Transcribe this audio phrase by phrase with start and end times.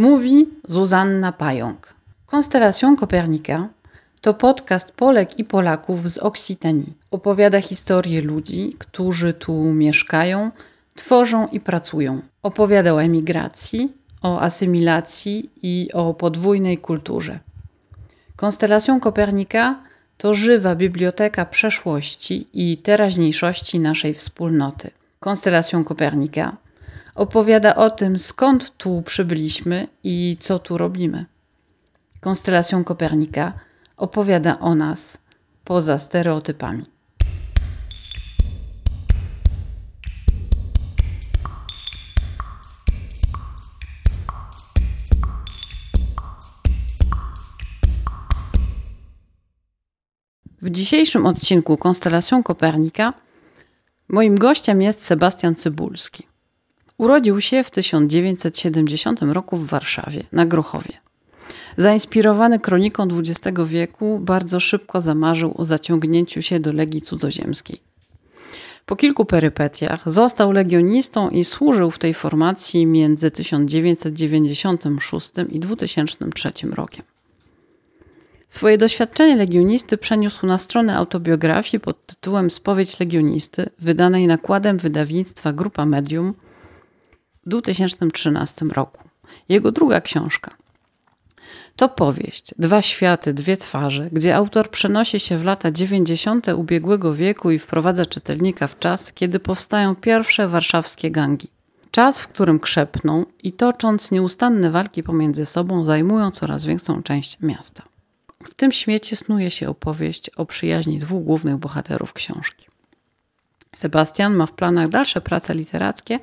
[0.00, 1.94] Mówi Zuzanna Pająk.
[2.26, 3.68] Konstelacją Kopernika
[4.20, 6.92] to podcast Polek i Polaków z Oksitanii.
[7.10, 10.50] Opowiada historię ludzi, którzy tu mieszkają,
[10.94, 12.22] tworzą i pracują.
[12.42, 13.92] Opowiada o emigracji,
[14.22, 17.38] o asymilacji i o podwójnej kulturze.
[18.36, 19.80] Konstelacją Kopernika
[20.18, 24.90] to żywa biblioteka przeszłości i teraźniejszości naszej wspólnoty.
[25.18, 26.56] Konstelacją Kopernika
[27.20, 31.26] opowiada o tym, skąd tu przybyliśmy i co tu robimy.
[32.20, 33.52] Konstelacją Kopernika
[33.96, 35.18] opowiada o nas
[35.64, 36.84] poza stereotypami.
[50.62, 53.12] W dzisiejszym odcinku Konstelacją Kopernika
[54.08, 56.29] moim gościem jest Sebastian Cybulski.
[57.00, 60.92] Urodził się w 1970 roku w Warszawie, na Grochowie.
[61.76, 67.78] Zainspirowany kroniką XX wieku, bardzo szybko zamarzył o zaciągnięciu się do Legii Cudzoziemskiej.
[68.86, 77.04] Po kilku perypetiach został legionistą i służył w tej formacji między 1996 i 2003 rokiem.
[78.48, 85.86] Swoje doświadczenie legionisty przeniósł na stronę autobiografii pod tytułem Spowiedź legionisty, wydanej nakładem wydawnictwa Grupa
[85.86, 86.34] Medium
[87.50, 89.08] 2013 roku.
[89.48, 90.50] Jego druga książka
[91.80, 96.48] to powieść Dwa światy, dwie twarze, gdzie autor przenosi się w lata 90.
[96.48, 101.48] ubiegłego wieku i wprowadza czytelnika w czas, kiedy powstają pierwsze warszawskie gangi.
[101.90, 107.82] Czas, w którym krzepną i tocząc nieustanne walki pomiędzy sobą, zajmują coraz większą część miasta.
[108.44, 112.69] W tym świecie snuje się opowieść o przyjaźni dwóch głównych bohaterów książki.
[113.76, 116.18] Sebastian ma w planach dalsze prace literackie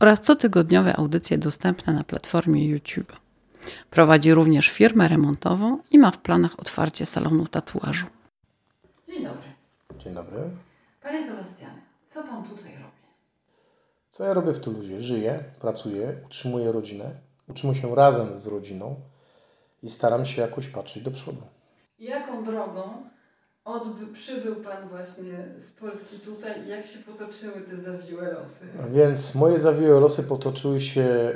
[0.00, 3.16] oraz cotygodniowe audycje dostępne na platformie YouTube.
[3.90, 8.06] Prowadzi również firmę remontową i ma w planach otwarcie salonu tatuażu.
[9.08, 9.48] Dzień dobry.
[9.98, 10.38] Dzień dobry.
[11.02, 12.98] Panie Sebastianie, co pan tutaj robi?
[14.10, 15.00] Co ja robię w Tuluzie?
[15.02, 17.10] Żyję, pracuję, utrzymuję rodzinę,
[17.48, 18.94] utrzymuję się razem z rodziną
[19.82, 21.42] i staram się jakoś patrzeć do przodu.
[21.98, 22.82] Jaką drogą
[23.68, 28.66] odby, przybył Pan właśnie z Polski tutaj i jak się potoczyły te zawiłe losy?
[28.90, 31.34] Więc moje zawiłe losy potoczyły się e,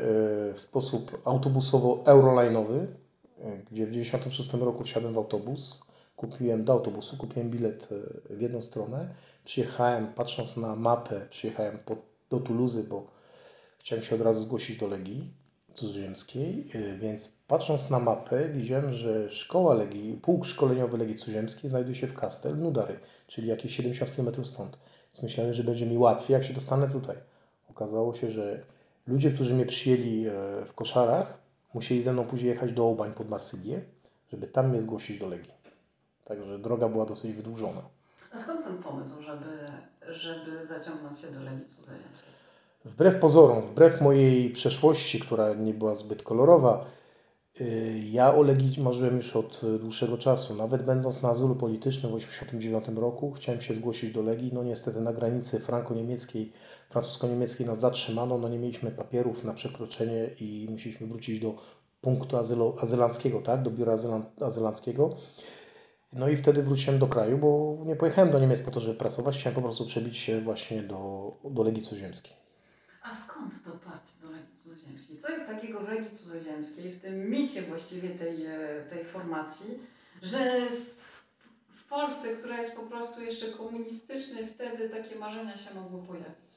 [0.54, 2.86] w sposób autobusowo-eurolinowy,
[3.40, 5.82] e, gdzie w 1996 roku wsiadłem w autobus,
[6.16, 7.88] kupiłem do autobusu, kupiłem bilet
[8.30, 11.78] e, w jedną stronę, przyjechałem, patrząc na mapę, przyjechałem
[12.30, 13.06] do Tuluzy, bo
[13.78, 15.41] chciałem się od razu zgłosić do Legii
[15.74, 21.96] cudzoziemskiej, y, więc patrząc na mapę widziałem, że szkoła Legii, pułk szkoleniowy Legii Cudzoziemskiej znajduje
[21.96, 24.78] się w Kastel Nudary, czyli jakieś 70 km stąd.
[25.12, 27.16] Więc myślałem, że będzie mi łatwiej, jak się dostanę tutaj.
[27.70, 28.62] Okazało się, że
[29.06, 30.32] ludzie, którzy mnie przyjęli e,
[30.66, 31.38] w koszarach,
[31.74, 33.82] musieli ze mną później jechać do Obań pod Marsylię,
[34.32, 35.52] żeby tam mnie zgłosić do Legii.
[36.24, 37.82] Także droga była dosyć wydłużona.
[38.32, 39.70] A skąd ten pomysł, żeby,
[40.08, 42.41] żeby zaciągnąć się do Legii Cudzoziemskiej?
[42.84, 46.84] Wbrew pozorom, wbrew mojej przeszłości, która nie była zbyt kolorowa,
[47.60, 50.54] y, ja o Legii marzyłem już od dłuższego czasu.
[50.54, 54.50] Nawet będąc na azylu politycznym w 1989 roku, chciałem się zgłosić do Legii.
[54.54, 56.52] No niestety na granicy franco-niemieckiej,
[56.90, 58.38] francusko-niemieckiej nas zatrzymano.
[58.38, 61.54] No nie mieliśmy papierów na przekroczenie i musieliśmy wrócić do
[62.00, 63.62] punktu azylu, azylanckiego, tak?
[63.62, 65.16] do biura azylan, azylanckiego.
[66.12, 69.38] No i wtedy wróciłem do kraju, bo nie pojechałem do Niemiec po to, żeby pracować.
[69.38, 72.41] Chciałem po prostu przebić się właśnie do, do Legii Cudzoziemskiej.
[73.02, 75.18] A skąd to parcie do Legii Cudzoziemskiej?
[75.18, 79.78] Co jest takiego w Legii Cudzoziemskiej, w tym micie właściwie tej, e, tej formacji,
[80.22, 86.52] że w Polsce, która jest po prostu jeszcze komunistycznej, wtedy takie marzenia się mogły pojawić?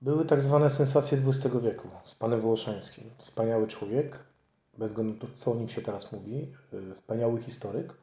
[0.00, 3.10] Były tak zwane sensacje XX wieku z panem Wołoszańskim.
[3.18, 4.18] Wspaniały człowiek,
[4.78, 6.52] bez względu na to, co o nim się teraz mówi.
[6.90, 7.94] E, wspaniały historyk,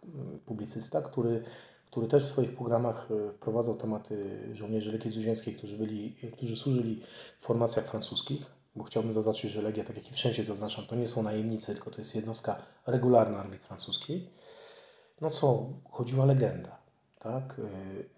[0.45, 1.43] publicysta, który
[1.91, 7.01] który też w swoich programach e, wprowadzał tematy żołnierzy Legii Cudzoziemskiej, którzy, byli, którzy służyli
[7.39, 11.07] w formacjach francuskich, bo chciałbym zaznaczyć, że Legia, tak jak i wszędzie zaznaczam, to nie
[11.07, 14.29] są najemnicy, tylko to jest jednostka regularna armii francuskiej.
[15.21, 16.77] No co, chodziła legenda.
[17.19, 17.61] Tak?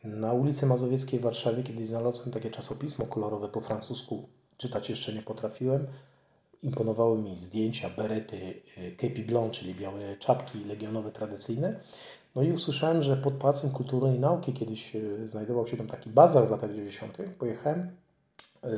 [0.03, 5.13] E, na ulicy Mazowieckiej w Warszawie kiedyś znalazłem takie czasopismo kolorowe po francusku, czytać jeszcze
[5.13, 5.87] nie potrafiłem.
[6.63, 11.79] Imponowały mi zdjęcia, berety, e, kepi blanc, czyli białe czapki legionowe tradycyjne.
[12.35, 16.09] No i usłyszałem, że pod Pałacem Kultury i Nauki kiedyś e, znajdował się tam taki
[16.09, 17.17] bazar w latach 90.
[17.39, 17.91] Pojechałem
[18.63, 18.69] e,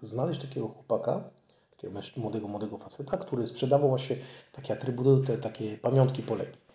[0.00, 1.24] znaleźć takiego chłopaka,
[1.70, 4.16] takiego młodego, młodego faceta, który sprzedawał właśnie
[4.52, 6.66] takie atrybuty, takie pamiątki po Legii.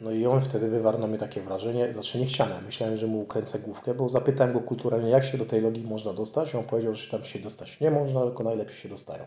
[0.00, 2.62] No i on wtedy wywarł na mnie takie wrażenie, znaczy niechciane.
[2.62, 6.12] Myślałem, że mu ukręcę główkę, bo zapytałem go kulturalnie, jak się do tej logii można
[6.12, 6.54] dostać.
[6.54, 9.26] On powiedział, że tam się dostać nie można, tylko najlepiej się dostają.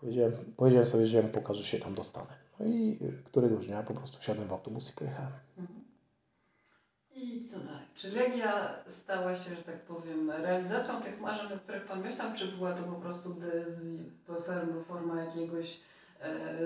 [0.00, 2.26] Powiedziałem, powiedziałem sobie, że ja mu pokażę, że się tam dostanę.
[2.62, 5.32] No i któregoś dnia po prostu wsiadłem w autobus i pojechałem.
[7.14, 7.86] I co dalej?
[7.94, 12.56] Czy Legia stała się, że tak powiem, realizacją tych marzeń, o których Pan myślał, czy
[12.56, 13.36] była to po prostu
[14.26, 15.80] forma, forma jakiegoś
[16.20, 16.58] e,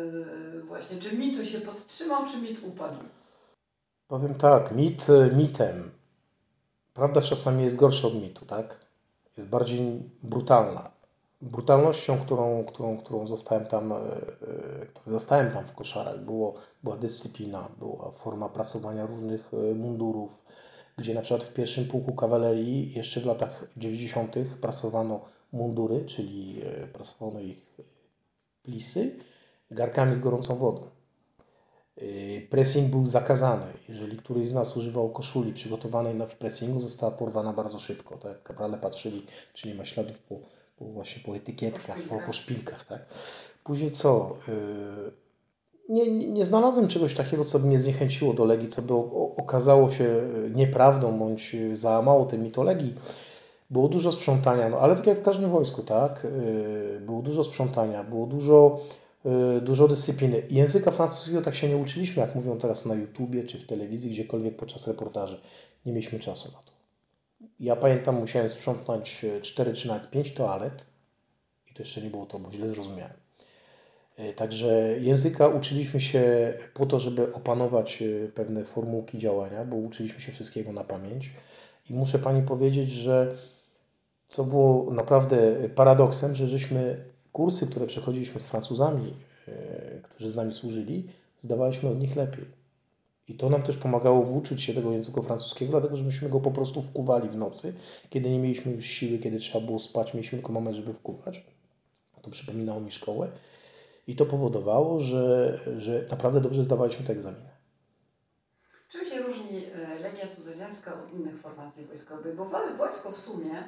[0.66, 2.98] właśnie, czy mitu się podtrzymał, czy mit upadł?
[4.08, 5.06] Powiem tak, mit
[5.36, 5.90] mitem.
[6.94, 8.80] Prawda czasami jest gorsza od mitu, tak?
[9.36, 10.90] Jest bardziej brutalna.
[11.42, 17.68] Brutalnością, którą, którą, którą zostałem tam, e, e, zostałem tam w koszarach, było, była dyscyplina,
[17.78, 20.44] była forma prasowania różnych e, mundurów,
[20.98, 24.36] gdzie na przykład w pierwszym pułku kawalerii jeszcze w latach 90.
[24.60, 25.20] prasowano
[25.52, 26.62] mundury, czyli
[26.92, 27.76] prasowano ich
[28.62, 29.16] plisy
[29.70, 30.90] garkami z gorącą wodą.
[32.50, 33.66] Pressing był zakazany.
[33.88, 38.16] Jeżeli któryś z nas używał koszuli przygotowanej w pressingu, została porwana bardzo szybko.
[38.16, 38.42] Tak?
[38.42, 40.34] Kaprale patrzyli, czy nie ma śladów po,
[40.76, 42.84] po właśnie po etykietkach, po, po szpilkach.
[42.84, 43.06] Tak?
[43.64, 44.36] Później co?
[45.88, 48.94] Nie, nie, nie znalazłem czegoś takiego, co by mnie zniechęciło do Legii, co by
[49.36, 50.04] okazało się
[50.54, 52.94] nieprawdą, bądź załamało tej mitologii.
[53.70, 56.26] Było dużo sprzątania, no ale tak jak w każdym wojsku, tak?
[57.00, 58.80] Było dużo sprzątania, było dużo
[59.26, 60.42] Y, dużo dyscypliny.
[60.50, 64.56] Języka francuskiego tak się nie uczyliśmy, jak mówią teraz na YouTubie czy w telewizji, gdziekolwiek
[64.56, 65.40] podczas reportaży.
[65.86, 66.75] Nie mieliśmy czasu na to.
[67.60, 70.86] Ja pamiętam, musiałem sprzątnąć 4 czy nawet 5 toalet
[71.70, 73.16] i to jeszcze nie było to, bo źle zrozumiałem.
[74.18, 80.20] Y, także języka uczyliśmy się po to, żeby opanować y, pewne formułki działania, bo uczyliśmy
[80.20, 81.30] się wszystkiego na pamięć.
[81.90, 83.36] I muszę Pani powiedzieć, że
[84.28, 89.14] co było naprawdę paradoksem, że żeśmy kursy, które przechodziliśmy z Francuzami,
[89.48, 89.52] e,
[90.02, 91.08] którzy z nami służyli,
[91.42, 92.44] zdawaliśmy od nich lepiej.
[93.28, 96.50] I to nam też pomagało włóczyć się tego języka francuskiego, dlatego że myśmy go po
[96.50, 97.74] prostu wkuwali w nocy,
[98.10, 101.44] kiedy nie mieliśmy już siły, kiedy trzeba było spać, mieliśmy tylko moment, żeby wkuwać.
[102.22, 103.28] To przypominało mi szkołę.
[104.06, 107.48] I to powodowało, że, że naprawdę dobrze zdawaliśmy te egzaminy.
[108.88, 112.36] Czym się różni e, Legia Cudzoziemska od innych formacji wojskowych?
[112.36, 113.64] Bo wojsko w sumie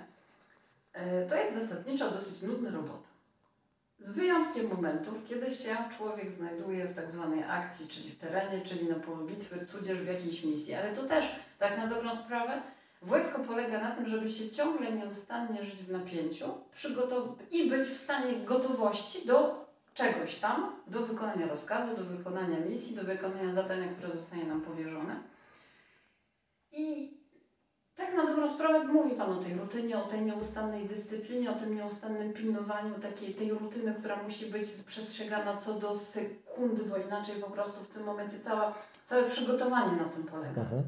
[0.93, 3.08] e, to jest zasadniczo dosyć nudna robota.
[4.01, 8.89] Z wyjątkiem momentów, kiedy się człowiek znajduje w tak zwanej akcji, czyli w terenie, czyli
[8.89, 10.75] na polu bitwy, tudzież w jakiejś misji.
[10.75, 11.25] Ale to też,
[11.59, 12.63] tak na dobrą sprawę,
[13.03, 16.47] wojsko polega na tym, żeby się ciągle nieustannie żyć w napięciu
[17.51, 23.05] i być w stanie gotowości do czegoś tam, do wykonania rozkazu, do wykonania misji, do
[23.05, 25.23] wykonania zadania, które zostanie nam powierzone.
[26.73, 27.18] I
[27.99, 31.75] tak na dobrą sprawę mówi Pan o tej rutynie, o tej nieustannej dyscyplinie, o tym
[31.75, 37.51] nieustannym pilnowaniu takiej tej rutyny, która musi być przestrzegana co do sekundy, bo inaczej po
[37.51, 38.75] prostu w tym momencie cała,
[39.05, 40.61] całe przygotowanie na tym polega.
[40.61, 40.83] Mhm.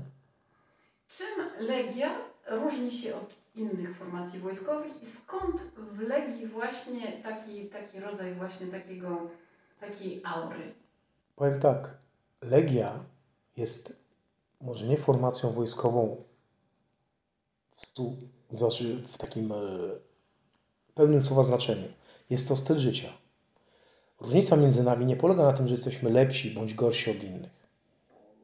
[1.08, 2.10] Czym Legia
[2.46, 8.66] różni się od innych formacji wojskowych i skąd w Legii właśnie taki, taki rodzaj właśnie
[8.66, 9.30] takiego,
[9.80, 10.74] takiej aury?
[11.36, 11.90] Powiem tak,
[12.42, 13.04] Legia
[13.56, 14.00] jest
[14.60, 16.24] może nie formacją wojskową
[17.80, 18.16] stu,
[18.52, 19.56] znaczy w takim e,
[20.94, 21.88] pełnym słowa znaczeniu.
[22.30, 23.08] Jest to styl życia.
[24.20, 27.60] Różnica między nami nie polega na tym, że jesteśmy lepsi bądź gorsi od innych.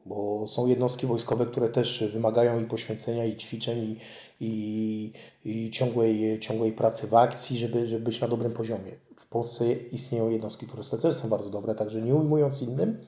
[0.05, 3.97] Bo są jednostki wojskowe, które też wymagają i poświęcenia, i ćwiczeń, i,
[4.39, 5.13] i,
[5.45, 8.91] i ciągłej, ciągłej pracy w akcji, żeby, żeby być na dobrym poziomie.
[9.17, 13.05] W Polsce istnieją jednostki, które też są bardzo dobre, także nie ujmując innym,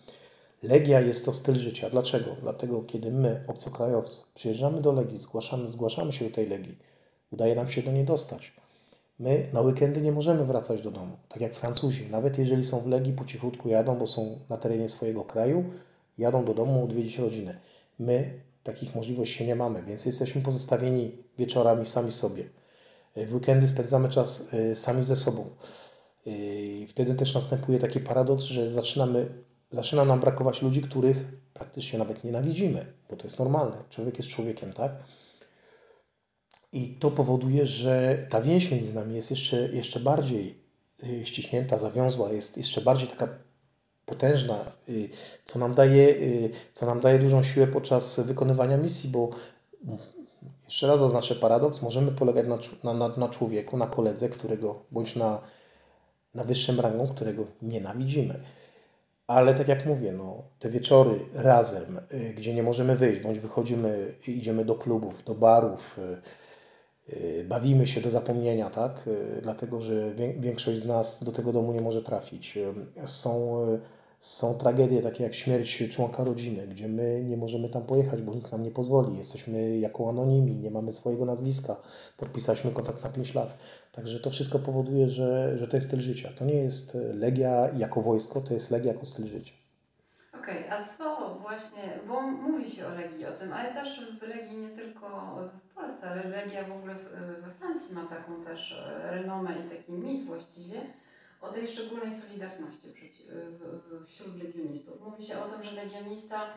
[0.64, 1.90] Legia jest to styl życia.
[1.90, 2.36] Dlaczego?
[2.42, 6.78] Dlatego, kiedy my, obcokrajowcy, przyjeżdżamy do Legii, zgłaszamy, zgłaszamy się do tej Legii,
[7.32, 8.54] udaje nam się do niej dostać.
[9.20, 12.08] My na weekendy nie możemy wracać do domu, tak jak Francuzi.
[12.12, 15.64] Nawet jeżeli są w Legii, po cichutku jadą, bo są na terenie swojego kraju,
[16.18, 17.60] jadą do domu odwiedzić rodzinę.
[18.00, 22.50] My takich możliwości nie mamy, więc jesteśmy pozostawieni wieczorami sami sobie.
[23.16, 25.46] W weekendy spędzamy czas y, sami ze sobą.
[26.28, 29.28] Y, wtedy też następuje taki paradoks, że zaczynamy
[29.72, 31.18] zaczyna nam brakować ludzi, których
[31.54, 33.78] praktycznie nawet nienawidzimy, bo to jest normalne.
[33.90, 34.92] Człowiek jest człowiekiem, tak?
[36.72, 40.64] I to powoduje, że ta więź między nami jest jeszcze, jeszcze bardziej
[41.04, 43.28] y, ściśnięta, zawiązła, jest jeszcze bardziej taka
[44.06, 45.10] potężna, y,
[45.46, 49.30] co nam daje, y, co nam daje dużą siłę podczas wykonywania misji, bo
[49.86, 50.00] mm,
[50.66, 52.46] jeszcze raz zaznaczę paradoks, możemy polegać
[52.84, 55.42] na, na, na człowieku, na koledze, którego, bądź na,
[56.36, 58.40] na wyższym rangą, którego nienawidzimy.
[59.30, 64.14] Ale tak jak mówię, no, te wieczory razem, y, gdzie nie możemy wyjść, bądź wychodzimy,
[64.28, 66.00] idziemy do klubów, do barów,
[67.10, 69.10] y, y, bawimy się do zapomnienia, tak?
[69.42, 72.58] Dlatego, że większość z nas do tego domu nie może trafić.
[73.06, 73.62] Są
[74.20, 78.52] Są tragedie takie jak śmierć członka rodziny, gdzie my nie możemy tam pojechać, bo nikt
[78.52, 79.18] nam nie pozwoli.
[79.18, 81.76] Jesteśmy jako anonimi, nie mamy swojego nazwiska,
[82.18, 83.58] podpisaliśmy kontrakt na 5 lat.
[83.92, 86.30] Także to wszystko powoduje, że, że to jest styl życia.
[86.40, 89.54] To nie jest legia jako wojsko, to jest legia jako styl życia.
[90.34, 94.22] Okej, okay, a co właśnie, bo mówi się o Legii o tym, ale też w
[94.22, 95.38] Legii nie tylko
[95.70, 96.96] w Polsce, ale Legia w ogóle
[97.42, 100.82] we Francji ma taką też renomę i taki mit właściwie
[101.42, 102.94] o tej szczególnej solidarności
[104.08, 105.02] wśród legionistów.
[105.02, 106.54] Mówi się o tym, że legionista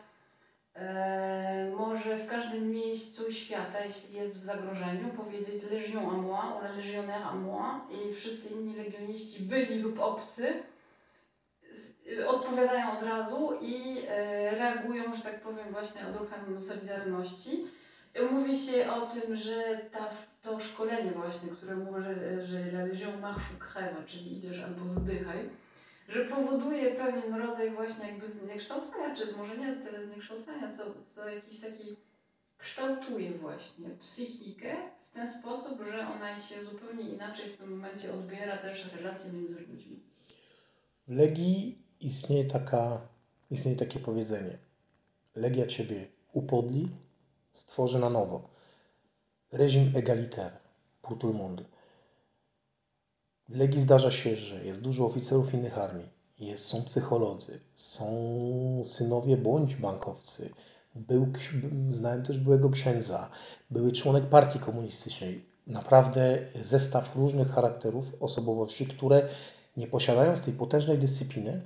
[0.75, 6.61] e, może w każdym miejscu świata, jeśli jest w zagrożeniu, powiedzieć Legion à moi, ou
[6.77, 10.63] legionnaire à moi i wszyscy inni legioniści, byli lub obcy,
[12.27, 17.67] odpowiadają od razu i e, reagują, że tak powiem, właśnie odruchem Solidarności.
[18.31, 20.09] Mówi się o tym, że ta,
[20.41, 25.49] to szkolenie właśnie, które mówi, że, że la Légion marche crève, czyli idziesz albo zdychaj,
[26.09, 31.59] że powoduje pewien rodzaj właśnie jakby zniekształcenia, czy może nie tyle zniekształcenia, co, co jakiś
[31.59, 31.95] taki
[32.57, 38.57] kształtuje właśnie psychikę w ten sposób, że ona się zupełnie inaczej w tym momencie odbiera
[38.57, 39.99] też relacje między ludźmi.
[41.07, 43.01] W Legii istnieje, taka,
[43.51, 44.57] istnieje takie powiedzenie.
[45.35, 46.89] Legia Ciebie upodli,
[47.53, 48.49] stworzy na nowo.
[49.51, 50.57] Reżim egalitaire
[51.01, 51.17] pour.
[53.49, 58.05] W Legii zdarza się, że jest dużo oficerów innych armii, jest, są psycholodzy, są
[58.85, 60.53] synowie bądź bankowcy.
[60.95, 61.27] Był,
[61.89, 63.29] znałem też byłego księdza,
[63.69, 65.45] były członek partii komunistycznej.
[65.67, 69.29] Naprawdę zestaw różnych charakterów, osobowości, które
[69.77, 71.61] nie posiadając tej potężnej dyscypliny,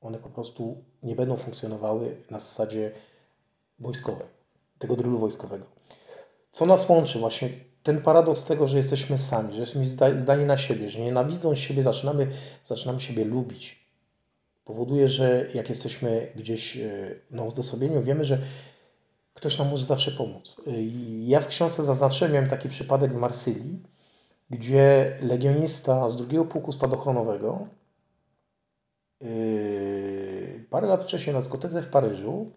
[0.00, 2.92] one po prostu nie będą funkcjonowały na zasadzie
[3.78, 4.26] wojskowej,
[4.82, 5.66] tego drylu wojskowego.
[6.52, 7.18] Co nas łączy?
[7.18, 7.48] Właśnie
[7.82, 9.86] ten paradoks tego, że jesteśmy sami, że jesteśmy
[10.20, 12.26] zdani na siebie, że nienawidząc siebie zaczynamy,
[12.66, 13.86] zaczynamy siebie lubić.
[14.64, 16.90] Powoduje, że jak jesteśmy gdzieś e,
[17.30, 18.38] na odosobieniu, wiemy, że
[19.34, 20.56] ktoś nam może zawsze pomóc.
[20.66, 20.70] E,
[21.24, 23.82] ja w książce zaznaczyłem, miałem taki przypadek w Marsylii,
[24.50, 27.66] gdzie legionista z drugiego pułku spadochronowego
[29.20, 32.50] yy, parę lat wcześniej na dyskotece w Paryżu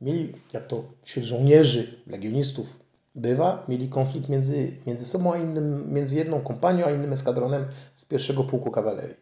[0.00, 2.80] mieli, jak to wśród żołnierzy, legionistów
[3.14, 8.04] bywa, mieli konflikt między, między sobą, a innym, między jedną kompanią, a innym eskadronem z
[8.04, 9.16] pierwszego pułku kawalerii.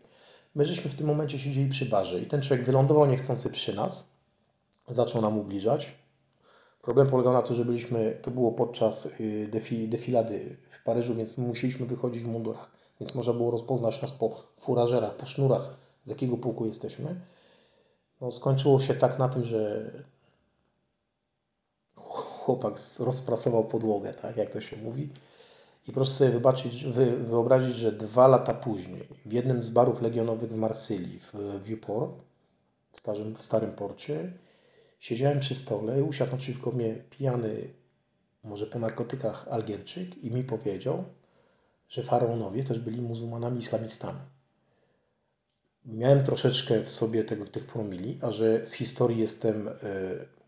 [0.54, 4.10] My żeśmy w tym momencie siedzieli przy barze i ten człowiek wylądował niechcący przy nas,
[4.88, 5.94] zaczął nam ubliżać,
[6.86, 11.38] Problem polegał na tym, że byliśmy, to było podczas y, defi, defilady w Paryżu, więc
[11.38, 16.10] my musieliśmy wychodzić w mundurach, więc można było rozpoznać nas po furażerach, po sznurach, z
[16.10, 17.20] jakiego pułku jesteśmy.
[18.20, 19.90] No, skończyło się tak na tym, że
[22.46, 25.08] chłopak rozprasował podłogę, tak jak to się mówi.
[25.88, 30.50] I proszę sobie wybaczyć, wy, wyobrazić, że dwa lata później w jednym z barów legionowych
[30.50, 31.34] w Marsylii, w
[31.64, 32.12] Vieux-Port,
[32.92, 34.32] w, starym, w Starym Porcie,
[35.00, 37.68] Siedziałem przy stole, usiadł naprzeciwko mnie pijany,
[38.44, 41.04] może po narkotykach Algierczyk i mi powiedział,
[41.88, 44.18] że faraonowie też byli muzułmanami islamistami.
[45.84, 49.72] Miałem troszeczkę w sobie tego, tych promili, a że z historii jestem, e,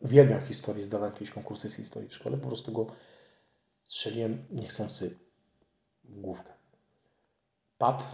[0.01, 2.87] uwielbiam historię, zdawałem jakieś konkursy z historii w szkole, po prostu go
[3.85, 5.19] strzeliłem niechcący
[6.05, 6.53] w główkę.
[7.79, 8.05] Padł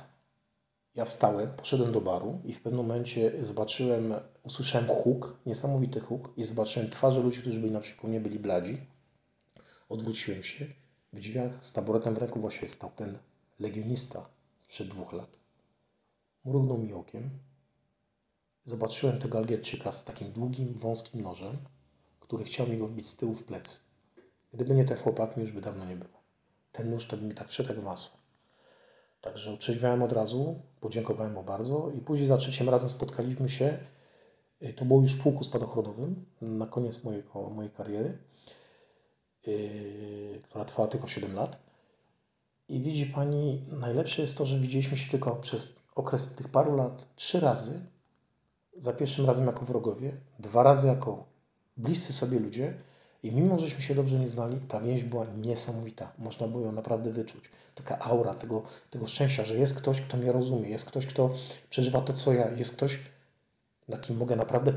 [0.95, 6.45] ja wstałem, poszedłem do baru i w pewnym momencie zobaczyłem, usłyszałem huk, niesamowity huk i
[6.45, 8.87] zobaczyłem twarze ludzi, którzy byli na przykład nie byli bladzi.
[9.89, 10.67] Odwróciłem się.
[11.13, 13.19] W drzwiach z taboretem w ręku właśnie stał ten
[13.61, 15.31] legionista sprzed dwóch lat.
[16.45, 17.31] Mrugnął mi okiem.
[18.65, 21.57] Zobaczyłem tego Algierczyka z takim długim, wąskim nożem,
[22.35, 23.79] który chciał mi go wbić z tyłu w plecy.
[24.55, 26.23] Gdyby nie ten chłopak, mi już by dawno nie było.
[26.73, 28.19] Ten nóż to by mi tak wszedł w masło.
[29.21, 33.79] Także otrzeźwiałem od razu, podziękowałem mu bardzo i później za trzecim razem spotkaliśmy się.
[34.63, 38.19] Y, to było już w pułku spadochronowym na koniec mojego, mojej kariery,
[39.47, 41.59] yy, która trwała tylko 7 lat.
[42.69, 47.07] I widzi Pani, najlepsze jest to, że widzieliśmy się tylko przez okres tych paru lat
[47.17, 47.81] trzy razy.
[48.77, 51.34] Za pierwszym razem jako wrogowie, dwa razy jako
[51.77, 52.75] bliscy sobie ludzie.
[53.23, 56.13] I mimo, żeśmy się dobrze nie znali, ta więź była niesamowita.
[56.19, 60.33] Można było ją naprawdę wyczuć taka aura tego, tego szczęścia, że jest ktoś, kto mnie
[60.33, 61.35] rozumie, jest ktoś, kto
[61.71, 62.99] przeżywa to, co ja, jest ktoś,
[63.89, 64.73] na kim mogę naprawdę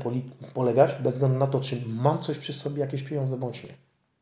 [0.54, 3.74] polegać, bez względu na to, czy mam coś przy sobie, jakieś pieniądze bądź nie.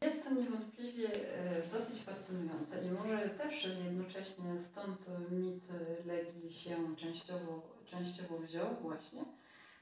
[0.02, 4.98] Jest to niewątpliwie e, dosyć fascynujące i może też jednocześnie stąd
[5.30, 5.64] mit
[6.06, 9.24] Legii się częściowo, częściowo wziął właśnie,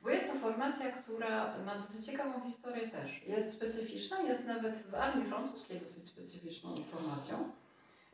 [0.04, 3.22] bo jest to formacja, która ma dosyć ciekawą historię też.
[3.26, 7.50] Jest specyficzna, jest nawet w armii francuskiej dosyć specyficzną formacją.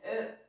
[0.03, 0.41] E,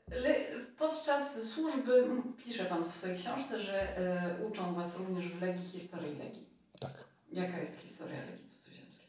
[0.79, 2.07] podczas służby,
[2.45, 3.99] pisze Pan w swojej książce, że
[4.41, 6.47] y, uczą Was również w Legii historii Legii.
[6.81, 6.93] Tak.
[7.33, 9.09] Jaka jest historia Legii Cudzoziemskiej?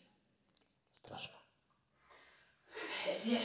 [0.91, 1.33] Straszna.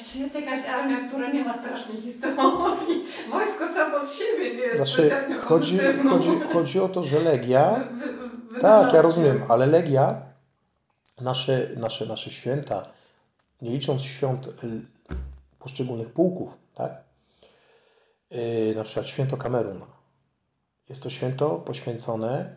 [0.04, 3.04] Czy jest jakaś armia, która nie ma strasznej historii?
[3.30, 5.78] Wojsko samo z siebie nie jest znaczy, specjalnie chodzi,
[6.08, 7.88] chodzi, chodzi o to, że Legia...
[8.60, 10.22] tak, ja rozumiem, ale Legia,
[11.20, 12.88] nasze, nasze, nasze święta,
[13.62, 14.48] nie licząc świąt
[15.58, 17.04] poszczególnych pułków, tak?
[18.30, 19.86] Yy, na przykład święto Kameruna.
[20.88, 22.56] Jest to święto poświęcone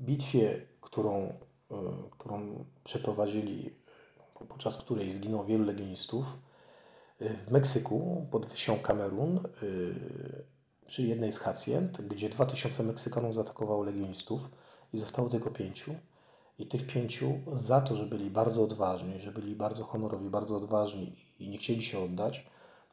[0.00, 1.32] bitwie, którą,
[1.70, 1.76] yy,
[2.10, 3.74] którą przeprowadzili,
[4.48, 6.26] podczas której zginęło wielu legionistów
[7.20, 9.40] yy, w Meksyku pod wsią Kamerun
[10.88, 14.50] przy jednej z hacjent, gdzie 2000 Meksykanów zaatakowało legionistów
[14.92, 15.94] i zostało tylko pięciu.
[16.58, 21.16] I tych pięciu za to, że byli bardzo odważni, że byli bardzo honorowi, bardzo odważni
[21.38, 22.46] i nie chcieli się oddać,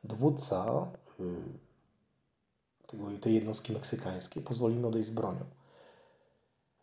[0.03, 0.87] dowódca
[1.19, 1.23] y,
[2.87, 5.45] tego, tej jednostki meksykańskiej pozwolił odejść z bronią.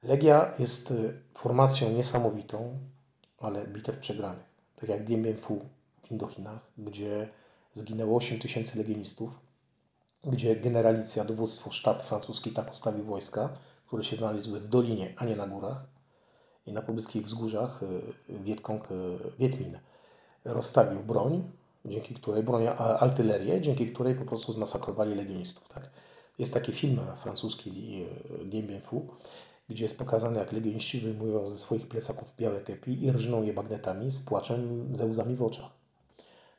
[0.03, 2.79] Legia jest y, formacją niesamowitą,
[3.39, 4.45] ale bitew przegranych.
[4.77, 5.61] Tak jak Dien Bien Phu
[6.03, 7.29] w Indochinach, gdzie
[7.75, 9.42] zginęło 8 tysięcy legionistów,
[10.25, 13.49] gdzie generalicja, dowództwo, sztab francuski tak ustawił wojska,
[13.87, 15.85] które się znalazły w dolinie, a nie na górach
[16.67, 18.89] i na pobliskich wzgórzach y, Wietkong,
[19.39, 19.79] Wietmin
[20.45, 21.51] rozstawił broń,
[21.85, 25.69] dzięki której broń artylerię, dzięki której po prostu zmasakrowali legionistów.
[25.69, 25.91] Tak?
[26.39, 28.05] Jest taki film francuski
[28.45, 29.07] Dien Bien Phu,
[29.69, 34.11] gdzie jest pokazane, jak legioniści wyjmują ze swoich plecaków białe kepi i rżną je bagnetami
[34.11, 35.71] z płaczem, ze łzami w oczach.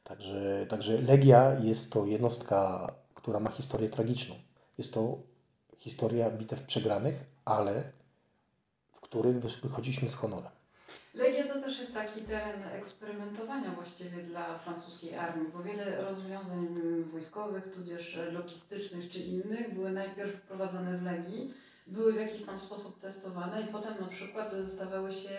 [0.04, 2.92] Także, także Legia jest to jednostka,
[3.24, 4.36] która ma historię tragiczną.
[4.78, 5.18] Jest to
[5.78, 7.92] historia bitew przegranych, ale
[8.94, 10.52] w których wychodziliśmy z honorem.
[11.14, 16.68] Legia to też jest taki teren eksperymentowania właściwie dla francuskiej armii, bo wiele rozwiązań
[17.04, 21.54] wojskowych, tudzież logistycznych czy innych były najpierw wprowadzane w Legii,
[21.88, 25.38] były w jakiś tam sposób testowane i potem na przykład stawały się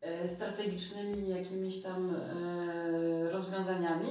[0.00, 4.08] e, strategicznymi jakimiś tam e, rozwiązaniami.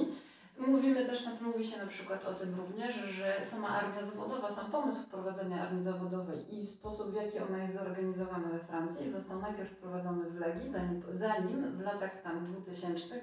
[0.58, 5.02] Mówimy też, mówi się na przykład o tym również, że sama armia zawodowa, sam pomysł
[5.02, 10.30] wprowadzenia armii zawodowej i sposób, w jaki ona jest zorganizowana we Francji, został najpierw wprowadzony
[10.30, 13.14] w Legii, zanim, zanim w latach tam 2000,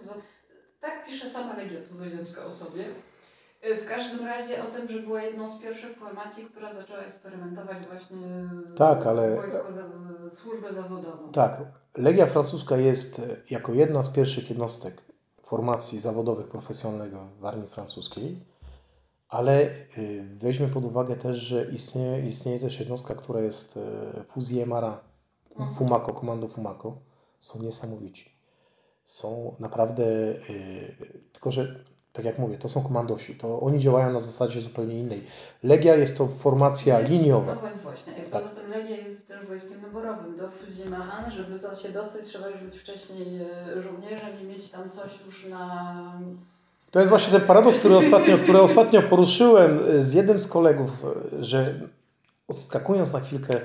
[0.80, 2.86] tak pisze sama Legia Cudzoziemska o sobie,
[3.62, 8.27] w każdym razie o tym, że była jedną z pierwszych formacji, która zaczęła eksperymentować właśnie
[8.77, 9.36] tak, ale...
[9.36, 9.63] wojsko,
[10.32, 11.32] służbę zawodową.
[11.32, 11.62] Tak,
[11.97, 15.09] Legia Francuska jest jako jedna z pierwszych jednostek
[15.49, 18.39] formacji zawodowych profesjonalnego w armii francuskiej,
[19.29, 24.65] ale y, weźmy pod uwagę też, że istnieje, istnieje też jednostka, która jest y, Fuzje
[24.65, 24.99] Mara,
[25.51, 25.75] mhm.
[25.75, 26.97] Fumako, komando Fumako.
[27.39, 28.31] Są niesamowici.
[29.05, 30.05] Są naprawdę,
[30.49, 31.83] y, tylko że
[32.13, 35.24] tak jak mówię, to są komandosi, to oni działają na zasadzie zupełnie innej.
[35.63, 37.56] Legia jest to formacja jest, liniowa.
[37.56, 38.43] No właśnie, tak.
[38.43, 40.38] poza tym Legia jest też wojskiem naborowym.
[40.38, 43.28] Do Fuzimachan, żeby się dostać, trzeba już być wcześniej
[43.78, 46.22] e, żołnierzem i mieć tam coś już na...
[46.91, 50.91] To jest właśnie ten paradoks, który ostatnio, który ostatnio poruszyłem z jednym z kolegów,
[51.39, 51.80] że
[52.48, 53.62] odskakując na chwilkę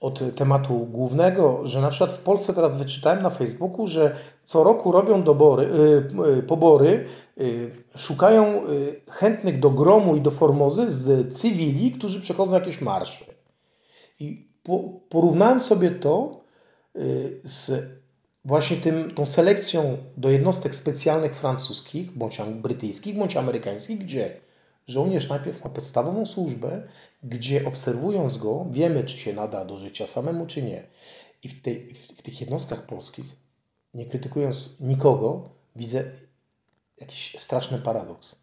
[0.00, 4.92] od tematu głównego, że na przykład w Polsce teraz wyczytałem na Facebooku, że co roku
[4.92, 7.04] robią dobory, y, y, pobory,
[7.96, 8.62] szukają
[9.10, 13.24] chętnych do gromu i do formozy z cywili, którzy przechodzą jakieś marsze.
[14.20, 14.48] I
[15.08, 16.40] porównałem sobie to
[17.44, 17.90] z
[18.44, 24.40] właśnie tym, tą selekcją do jednostek specjalnych francuskich, bądź brytyjskich, bądź amerykańskich, gdzie
[24.88, 26.82] Żołnierz najpierw ma podstawową służbę,
[27.22, 30.82] gdzie obserwując go, wiemy, czy się nada do życia samemu, czy nie.
[31.42, 33.24] I w, tej, w tych jednostkach polskich,
[33.94, 36.04] nie krytykując nikogo, widzę
[37.00, 38.36] jakiś straszny paradoks,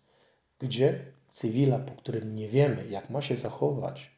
[0.60, 1.00] gdzie
[1.32, 4.12] cywila, po którym nie wiemy, jak ma się zachować,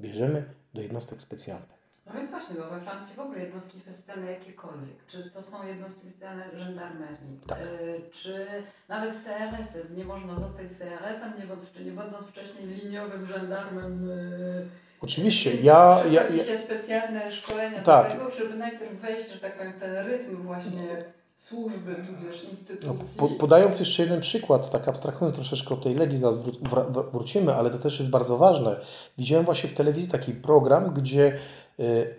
[0.00, 1.78] bierzemy do jednostek specjalnych.
[2.06, 6.10] No więc właśnie, bo we Francji w ogóle jednostki specjalne jakiekolwiek, czy to są jednostki
[6.10, 7.58] specjalne żandarmerii, tak.
[7.60, 8.46] y, czy
[8.88, 14.10] nawet CRS-em, nie można zostać CRS-em, nie będąc, nie będąc wcześniej liniowym żandarmem.
[14.10, 14.68] Y,
[15.00, 16.02] Oczywiście, ja...
[16.10, 18.06] ja, ja się specjalne szkolenia tak.
[18.06, 21.04] do tego, żeby najpierw wejść, że tak powiem, w ten rytm właśnie
[21.38, 22.88] służby, tudzież instytucji.
[22.88, 27.54] No, po, podając jeszcze jeden przykład, tak abstrahując troszeczkę od tej legii, zaraz wró wrócimy,
[27.54, 28.76] ale to też jest bardzo ważne.
[29.18, 31.38] Widziałem właśnie w telewizji taki program, gdzie
[31.80, 32.14] Y,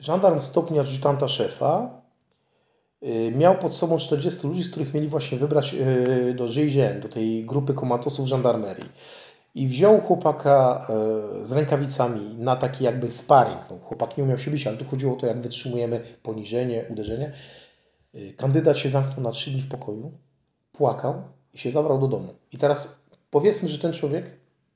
[0.00, 2.02] żandarm stopnia adjutanta szefa
[3.02, 7.08] y, miał pod sobą 40 ludzi, z których mieli właśnie wybrać y, do GIGN, do
[7.08, 8.88] tej grupy komandosów żandarmerii.
[9.54, 10.86] I wziął chłopaka
[11.42, 13.60] z rękawicami na taki jakby sparring.
[13.70, 17.32] No, chłopak nie umiał się bić, ale tu chodziło o to, jak wytrzymujemy poniżenie, uderzenie.
[18.36, 20.12] Kandydat się zamknął na 3 dni w pokoju,
[20.72, 21.22] płakał
[21.54, 22.34] i się zabrał do domu.
[22.52, 24.24] I teraz powiedzmy, że ten człowiek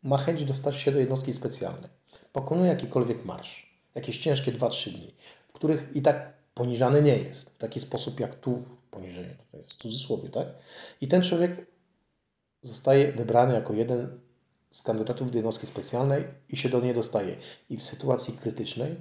[0.03, 1.91] ma chęć dostać się do jednostki specjalnej.
[2.33, 5.15] Pokonuje jakikolwiek marsz, jakieś ciężkie 2-3 dni,
[5.49, 9.71] w których i tak poniżany nie jest w taki sposób jak tu poniżenie, to jest
[9.71, 10.47] w cudzysłowie, tak?
[11.01, 11.67] I ten człowiek
[12.63, 14.21] zostaje wybrany jako jeden
[14.73, 17.37] z kandydatów do jednostki specjalnej i się do niej dostaje.
[17.71, 18.97] I w sytuacji krytycznej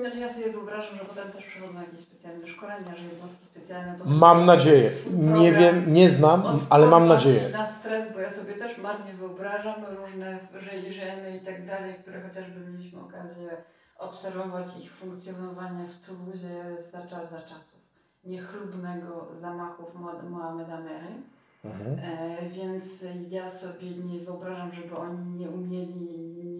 [0.00, 3.98] znaczy ja sobie wyobrażam, że potem też przychodzą jakieś specjalne szkolenia, że jednostki specjalne...
[4.04, 4.90] Mam nadzieję.
[5.10, 7.48] Nie wiem, nie znam, ale mam nadzieję.
[7.52, 12.60] na stres, bo ja sobie też marnie wyobrażam różne żejrzeny i tak dalej, które chociażby
[12.60, 13.48] mieliśmy okazję
[13.98, 16.46] obserwować ich funkcjonowanie w Toulouse
[16.92, 17.84] za, czas, za czasów
[18.24, 19.94] niechlubnego zamachów
[20.30, 21.22] Mohameda Mery.
[21.64, 21.98] Mhm.
[21.98, 22.84] E, więc
[23.28, 26.08] ja sobie nie wyobrażam, żeby oni nie umieli,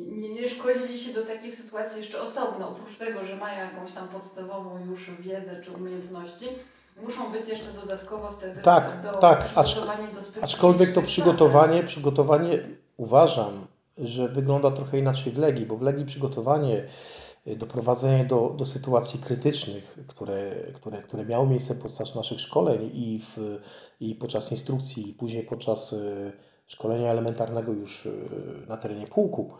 [0.06, 2.68] nie, nie szkolili się do takich sytuacji jeszcze osobno.
[2.68, 6.46] Oprócz tego, że mają jakąś tam podstawową już wiedzę czy umiejętności,
[7.02, 12.58] muszą być jeszcze dodatkowo wtedy tak, do tak, przygotowani do Aczkolwiek to przygotowanie, przygotowanie
[12.96, 13.66] uważam,
[13.98, 16.84] że wygląda trochę inaczej w Legii, bo w Legii przygotowanie
[17.46, 23.60] doprowadzenie do, do sytuacji krytycznych, które, które, które miały miejsce podczas naszych szkoleń i, w,
[24.00, 26.32] i podczas instrukcji, i później podczas e,
[26.66, 28.10] szkolenia elementarnego już e,
[28.68, 29.52] na terenie pułku.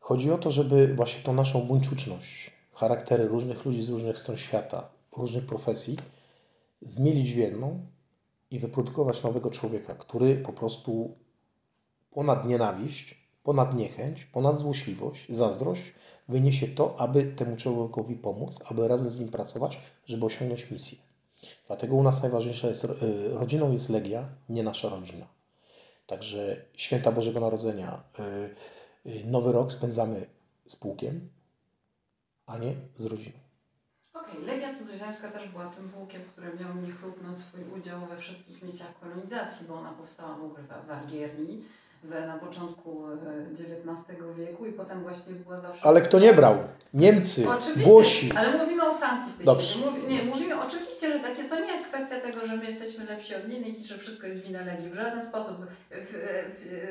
[0.00, 4.88] Chodzi o to, żeby właśnie tą naszą buńczuczność, charaktery różnych ludzi z różnych stron świata,
[5.16, 5.96] różnych profesji,
[6.82, 7.86] zmielić w jedną
[8.50, 11.16] i wyprodukować nowego człowieka, który po prostu
[12.10, 15.82] ponad nienawiść, ponad niechęć, ponad złośliwość, zazdrość
[16.28, 20.98] wyniesie to, aby temu człowiekowi pomóc, aby razem z nim pracować, żeby osiągnąć misję.
[21.66, 22.88] Dlatego u nas najważniejsza jest, e,
[23.28, 25.26] rodziną jest Legia, nie nasza rodzina.
[26.06, 28.22] Także święta Bożego Narodzenia, e,
[29.06, 30.26] e, Nowy Rok spędzamy
[30.66, 31.28] z pułkiem,
[32.46, 33.38] a nie z rodziną.
[34.14, 34.46] Okej, okay.
[34.46, 39.66] Legia Cudzoziemska też była tym pułkiem, który miał niechlubno swój udział we wszystkich misjach kolonizacji,
[39.68, 41.64] bo ona powstała w ogóle w Algierii
[42.04, 43.04] na początku
[43.50, 45.84] XIX e, wieku i potem właściwie była zawsze...
[45.84, 46.58] Ale kto nie brał?
[46.94, 48.32] Niemcy, oczywiście, Włosi.
[48.36, 49.74] Ale mówimy o Francji w tej Dobrze.
[49.74, 49.86] chwili.
[49.86, 53.34] Mówi, nie, mówimy oczywiście, że takie, to nie jest kwestia tego, że my jesteśmy lepsi
[53.34, 54.90] od innych i że wszystko jest wina Legii.
[54.90, 55.56] W żaden sposób.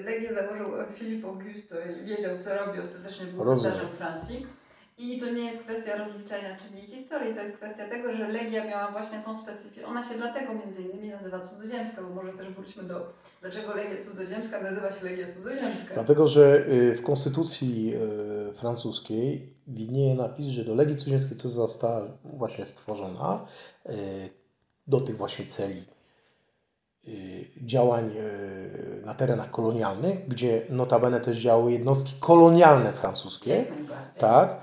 [0.05, 4.47] Legię założył Filip Augusto i wiedział co robi, ostatecznie był cesarzem Francji.
[4.97, 8.91] I to nie jest kwestia rozliczania czynni historii, to jest kwestia tego, że Legia miała
[8.91, 9.87] właśnie tą specyfikę.
[9.87, 14.61] Ona się dlatego między innymi nazywa cudzoziemska, bo może też wróćmy do dlaczego Legia cudzoziemska
[14.61, 15.93] nazywa się Legia cudzoziemska.
[15.93, 17.93] Dlatego, że y, w konstytucji
[18.49, 23.45] y, francuskiej widnieje napis, że do Legii cudzoziemskiej to została właśnie stworzona
[23.85, 23.91] y,
[24.87, 25.85] do tych właśnie celi
[27.61, 28.11] działań
[29.05, 33.65] na terenach kolonialnych, gdzie notabene też działały jednostki kolonialne francuskie.
[34.17, 34.57] Tak.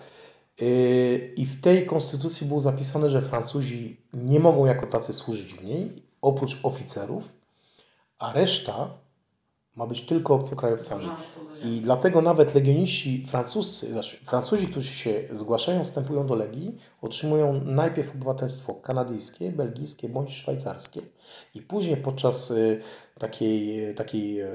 [0.61, 5.65] Yy, I w tej konstytucji było zapisane, że Francuzi nie mogą jako tacy służyć w
[5.65, 7.25] niej, oprócz oficerów,
[8.19, 8.91] a reszta
[9.77, 11.09] ma być tylko obcokrajowcami.
[11.65, 18.15] I dlatego nawet legioniści francuscy, znaczy Francuzi, którzy się zgłaszają, wstępują do Legii, otrzymują najpierw
[18.15, 21.01] obywatelstwo kanadyjskie, belgijskie bądź szwajcarskie
[21.55, 22.81] i później podczas y,
[23.19, 24.49] takiej, takiej y,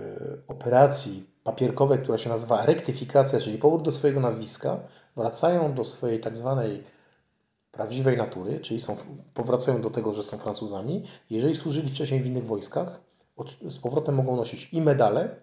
[0.48, 4.80] operacji papierkowej, która się nazywa rektyfikacja, czyli powrót do swojego nazwiska,
[5.18, 6.84] wracają do swojej tak zwanej
[7.72, 8.98] prawdziwej natury, czyli są,
[9.34, 11.04] powracają do tego, że są Francuzami.
[11.30, 13.00] Jeżeli służyli wcześniej w innych wojskach,
[13.68, 15.36] z powrotem mogą nosić i medale,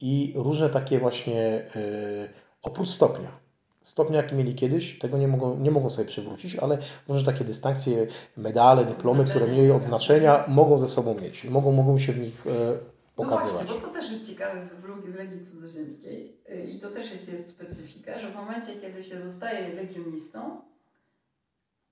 [0.00, 2.28] i różne takie właśnie yy,
[2.62, 3.28] oprócz stopnia.
[3.82, 8.06] Stopnia, jakie mieli kiedyś, tego nie mogą, nie mogą sobie przywrócić, ale różne takie dystankcje,
[8.36, 11.44] medale, dyplomy, które mieli odznaczenia, mogą ze sobą mieć.
[11.44, 12.78] Mogą, mogą się w nich yy,
[13.24, 13.52] pokazywać.
[13.52, 17.32] No właśnie, bo to też jest ciekawe w Legii Cudzoziemskiej y, i to też jest,
[17.32, 20.60] jest specyfika, że w momencie, kiedy się zostaje legionistą,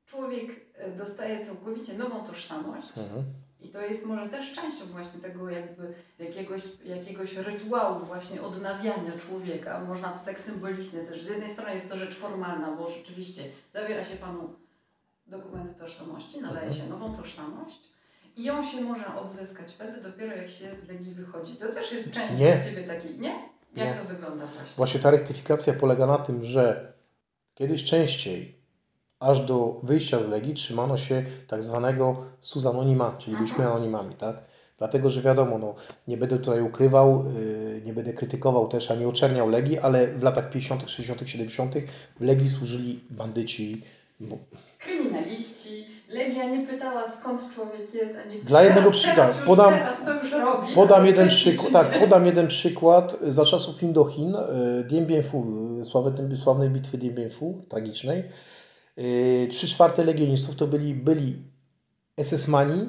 [0.07, 3.25] człowiek y, dostaje całkowicie nową tożsamość mhm.
[3.61, 9.81] i to jest może też częścią właśnie tego jakby jakiegoś, jakiegoś rytuału właśnie odnawiania człowieka.
[9.81, 11.23] Można to tak symbolicznie też.
[11.23, 14.55] Z jednej strony jest to rzecz formalna, bo rzeczywiście zabiera się Panu
[15.27, 16.83] dokumenty tożsamości, nadaje mhm.
[16.83, 17.96] się nową tożsamość,
[18.37, 21.57] i ją się można odzyskać wtedy dopiero jak się z Legii wychodzi.
[21.57, 22.53] To też jest część nie.
[22.53, 23.35] właściwie takiej, nie?
[23.77, 24.03] Jak nie.
[24.03, 24.77] to wygląda właśnie?
[24.77, 26.93] Właśnie ta rektyfikacja polega na tym, że
[27.55, 28.57] kiedyś częściej
[29.21, 33.77] aż do wyjścia z Legii trzymano się tak zwanego suzanonima, czyli byliśmy mhm.
[33.77, 34.37] anonimami, tak?
[34.79, 35.75] Dlatego, że wiadomo, no,
[36.09, 40.51] nie będę tutaj ukrywał, yy, nie będę krytykował też, ani oczerniał Legii, ale w latach
[40.51, 41.75] 50., 60., 70.
[42.21, 43.83] w Legii służyli bandyci.
[46.09, 49.33] Legia nie pytała skąd człowiek jest, a nie Dla jednego przykładu.
[49.47, 49.75] Podam,
[50.75, 53.17] podam, jeden przykład, tak, podam jeden przykład.
[53.29, 55.45] Za czasów Indochin, e, Dien Bien Phu,
[55.81, 58.23] e, sławnej, sławnej bitwy Dien Bien Phu, tragicznej,
[58.97, 61.37] e, trzy czwarte legionistów to byli, byli
[62.17, 62.89] SS-mani,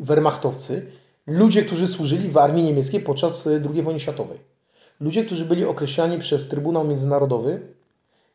[0.00, 0.92] Wehrmachtowcy,
[1.26, 4.38] Ludzie, którzy służyli w armii niemieckiej podczas II wojny światowej.
[5.00, 7.60] Ludzie, którzy byli określani przez Trybunał Międzynarodowy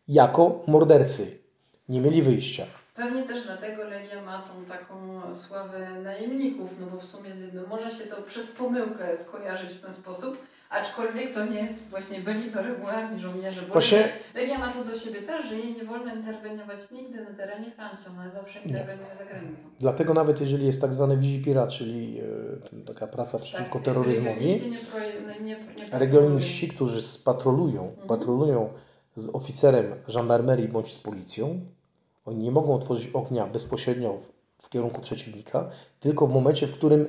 [0.07, 1.37] jako mordercy.
[1.89, 2.65] Nie mieli wyjścia.
[3.01, 7.91] Pewnie też dlatego Legia ma tą taką sławę najemników, no bo w sumie no może
[7.91, 10.37] się to przez pomyłkę skojarzyć w ten sposób,
[10.69, 14.95] aczkolwiek to nie jest właśnie byli to regularni żołnierze, bo Właśnie- Legia ma to do
[14.95, 19.25] siebie też, że jej nie wolno interweniować nigdy na terenie Francji, ona zawsze interweniuje za
[19.25, 19.61] granicą.
[19.79, 22.21] Dlatego nawet jeżeli jest tak zwany Vigipira, czyli
[22.81, 24.59] e, taka praca przeciwko Tak, terroryzmowi,
[25.91, 28.07] regioniści, którzy spatrolują, Mhm.
[28.07, 28.69] patrolują
[29.15, 31.59] z oficerem żandarmerii bądź z policją,
[32.25, 37.05] oni nie mogą otworzyć ognia bezpośrednio w, w kierunku przeciwnika, tylko w momencie, w którym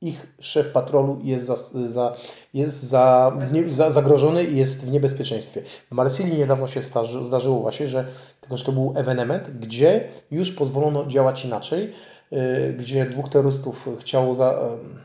[0.00, 1.56] ich szef patrolu jest, za,
[1.88, 2.16] za,
[2.54, 5.62] jest za, nie, za, zagrożony i jest w niebezpieczeństwie.
[5.90, 8.06] W Marsylii niedawno się starzy, zdarzyło właśnie, że,
[8.40, 11.92] tylko, że to był ewenement, gdzie już pozwolono działać inaczej,
[12.30, 15.04] yy, gdzie dwóch terrorystów chciało za, yy,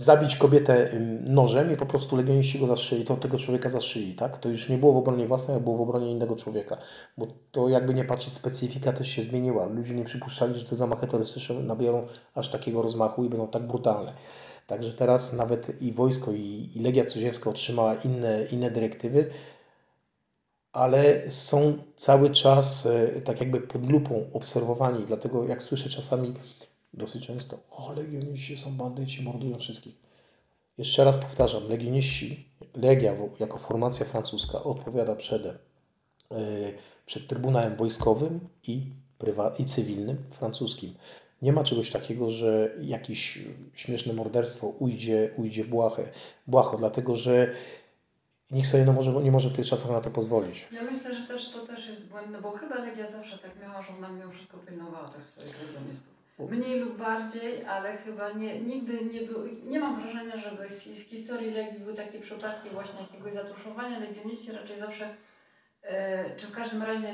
[0.00, 0.90] zabić kobietę
[1.24, 4.38] nożem i po prostu legioniści go zaszyli, to tego człowieka zaszyli, tak?
[4.38, 6.76] To już nie było w obronie własnej, ale było w obronie innego człowieka.
[7.18, 9.66] Bo to jakby nie patrzeć, specyfika też się zmieniła.
[9.66, 14.12] Ludzie nie przypuszczali, że te zamachy terrorystyczne nabiorą aż takiego rozmachu i będą tak brutalne.
[14.66, 19.30] Także teraz nawet i wojsko, i, i Legia Cudzoziemska otrzymała inne, inne dyrektywy,
[20.72, 25.04] ale są cały czas e, tak jakby pod lupą obserwowani.
[25.06, 26.34] Dlatego jak słyszę czasami
[26.94, 29.94] dosyć często, o legioniści są bandyci, mordują wszystkich.
[30.78, 35.56] Jeszcze raz powtarzam, legioniści, Legia jako formacja francuska odpowiada przed, e,
[37.06, 38.82] przed Trybunałem Wojskowym i,
[39.58, 40.94] i cywilnym francuskim.
[41.42, 43.38] Nie ma czegoś takiego, że jakieś
[43.74, 46.08] śmieszne morderstwo ujdzie, ujdzie w błahę,
[46.46, 47.54] błaho, dlatego że
[48.50, 50.68] nikt sobie nie może, nie może w tych czasach na to pozwolić.
[50.72, 53.88] Ja myślę, że też to też jest błędne, bo chyba Legia zawsze tak miała, że
[53.98, 56.19] ona mimo wszystko pilnowała tych swoich legionistów.
[56.48, 61.50] Mniej lub bardziej, ale chyba nie, nigdy nie był, nie mam wrażenia, żeby w historii
[61.50, 63.98] Legii były takie przypadki właśnie jakiegoś zatuszowania.
[63.98, 65.08] Legioniści raczej zawsze,
[65.82, 67.08] e, czy w każdym razie,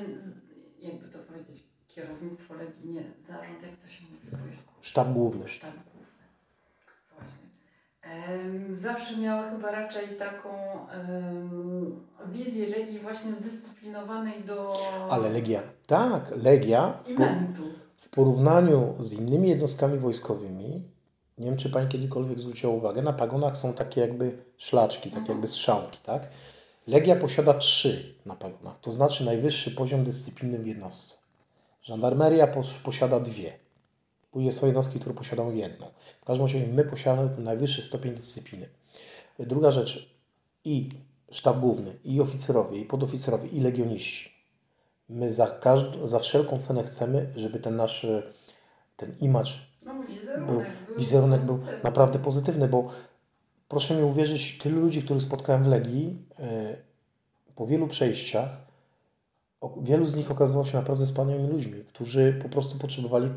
[0.79, 4.73] jakby to powiedzieć, kierownictwo Legii, nie zarząd, jak to się mówi w wojsku.
[4.81, 5.49] Sztab główny.
[5.49, 6.07] Sztab główny.
[7.19, 7.47] Właśnie.
[8.03, 10.51] Em, Zawsze miała chyba raczej taką
[10.89, 14.77] em, wizję Legii właśnie zdyscyplinowanej do
[15.11, 17.63] Ale Legia, tak, Legia w, po, imentu.
[17.97, 20.83] W porównaniu z innymi jednostkami wojskowymi,
[21.39, 25.49] nie wiem czy Pani kiedykolwiek zwróciła uwagę, na pagonach są takie jakby szlaczki, takie jakby
[25.49, 26.29] strzałki, tak?
[26.87, 31.17] Legia posiada trzy na pagonach, to znaczy najwyższy poziom dyscypliny w jednostce.
[31.83, 33.53] Żandarmeria pos- posiada dwie.
[34.31, 35.87] Później są jednostki, które posiadają jedną.
[36.23, 38.69] W każdym razie my posiadamy najwyższy stopień dyscypliny.
[39.39, 40.17] Druga rzecz,
[40.65, 40.89] i
[41.31, 44.36] sztab główny, i oficerowie, i podoficerowie, i legioniści.
[45.09, 48.23] My za, każd- za wszelką cenę chcemy, żeby ten nasz e,
[48.97, 49.51] ten image,
[49.85, 50.47] No, był, wizerunek
[50.89, 51.83] był, wizerunek był pozytywny.
[51.85, 52.89] naprawdę pozytywny, bo
[53.69, 56.77] proszę mi uwierzyć, tylu ludzi, których spotkałem w Legii, e,
[57.57, 58.49] po wielu przejściach,
[59.61, 63.31] o- wielu z nich okazywało się naprawdę wspaniałymi ludźmi, którzy po prostu potrzebowali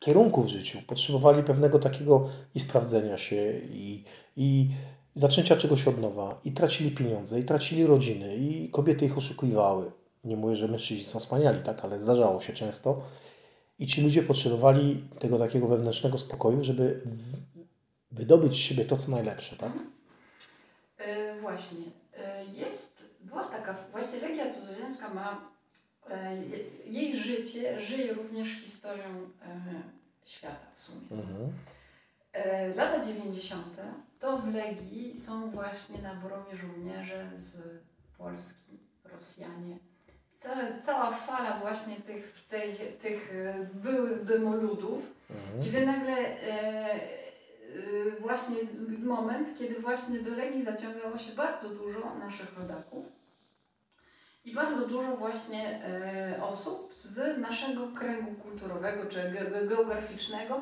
[0.00, 4.04] kierunku w życiu, potrzebowali pewnego takiego i sprawdzenia się, i,
[4.36, 4.70] i
[5.14, 9.90] zaczęcia czegoś od nowa, i tracili pieniądze, i tracili rodziny, i kobiety ich oszukiwały.
[10.24, 13.02] Nie mówię, że mężczyźni są wspaniali, tak, ale zdarzało się często.
[13.78, 17.00] I ci ludzie potrzebowali tego takiego wewnętrznego spokoju, żeby
[18.12, 19.72] wydobyć z siebie to, co najlepsze, tak?
[20.98, 21.78] E, właśnie.
[22.16, 25.40] E, jest, była taka, właśnie Legia Cudzoziemska ma,
[26.10, 29.04] e, je- jej życie żyje również historią
[30.26, 31.00] świata w sumie.
[31.10, 31.52] Mhm.
[32.76, 33.64] Lata 90.
[34.20, 37.58] to w Legii są właśnie naborowi żołnierze z
[38.18, 39.78] Polski, Rosjanie.
[40.38, 45.64] Cała, cała fala właśnie tych, tej, tych e, byłych demoludów, Mhm.
[45.64, 46.44] kiedy nagle e,
[46.94, 47.00] e,
[48.20, 48.56] właśnie
[48.98, 53.06] moment, kiedy właśnie do Legii zaciągało się bardzo dużo naszych rodaków
[54.44, 60.60] i bardzo dużo właśnie e, osób z naszego kręgu kulturowego czy ge- ge- geograficznego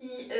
[0.00, 0.34] i e,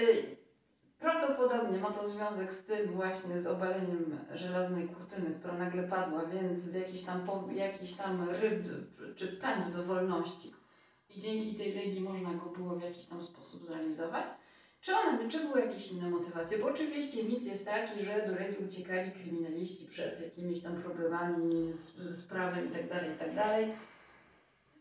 [0.98, 6.74] prawdopodobnie ma to związek z tym właśnie z obaleniem żelaznej kurtyny, która nagle padła, więc
[6.74, 8.52] jakiś tam, jakiś tam ryw
[9.16, 10.52] czy pęd do wolności
[11.11, 14.26] i dzięki tej legii można go było w jakiś tam sposób zrealizować.
[14.80, 16.58] Czy one, czy były jakieś inne motywacje?
[16.58, 21.96] Bo oczywiście mit jest taki, że do Legii uciekali kryminaliści przed jakimiś tam problemami z,
[22.16, 23.34] z prawem i tak dalej, i tak.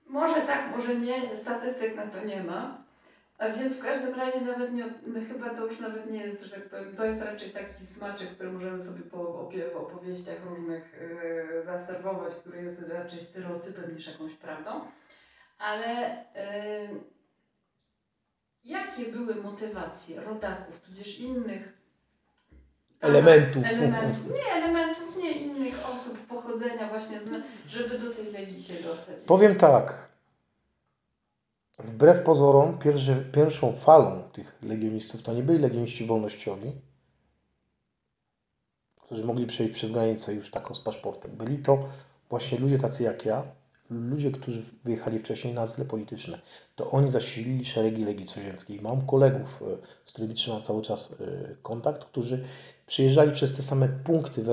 [0.07, 2.86] Może tak, może nie, statystyk na to nie ma.
[3.37, 6.55] A więc w każdym razie nawet nie, no chyba to już nawet nie jest, że
[6.55, 10.93] tak powiem, to jest raczej taki smaczek, który możemy sobie po w opowieściach różnych
[11.53, 14.71] yy, zaserwować, który jest raczej stereotypem niż jakąś prawdą.
[15.57, 16.99] Ale yy,
[18.67, 21.73] Jakie były motywacje rodaków, tudzież innych
[23.01, 23.63] elementów.
[23.65, 27.19] elementów, nie elementów, nie innych osób pochodzenia właśnie,
[27.67, 29.21] żeby do tej legii się dostać?
[29.21, 30.06] Powiem tak.
[31.79, 36.71] Wbrew pozorom, pierwszy, pierwszą falą tych legionistów to nie byli legioniści wolnościowi,
[39.01, 41.31] którzy mogli przejść przez granicę już taką z paszportem.
[41.31, 41.89] Byli to
[42.29, 43.43] właśnie ludzie tacy jak ja,
[43.89, 46.39] ludzie, którzy wyjechali wcześniej na zle polityczne.
[46.75, 48.81] To oni zasilili szeregi Legii Cudzoziemskiej.
[48.81, 51.15] Mam kolegów, e, z którymi trzymam cały czas e,
[51.61, 52.43] kontakt, którzy
[52.87, 54.49] przyjeżdżali przez te same punkty yy,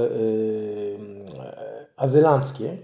[1.96, 2.76] azylanckie.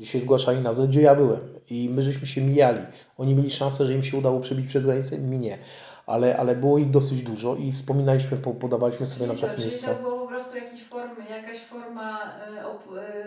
[0.00, 1.40] Gdzie się zgłaszali na gdzie ja byłem.
[1.70, 2.78] I my żeśmy się mijali.
[3.18, 5.58] Oni mieli szansę, że im się udało przebić przez granicę, mi nie.
[6.06, 9.86] Ale, ale było ich dosyć dużo i wspominaliśmy, podawaliśmy sobie czyli na przykład miejsca.
[9.86, 12.18] Czyli to było po prostu jakieś formy, jakaś forma
[12.60, 12.84] y, op,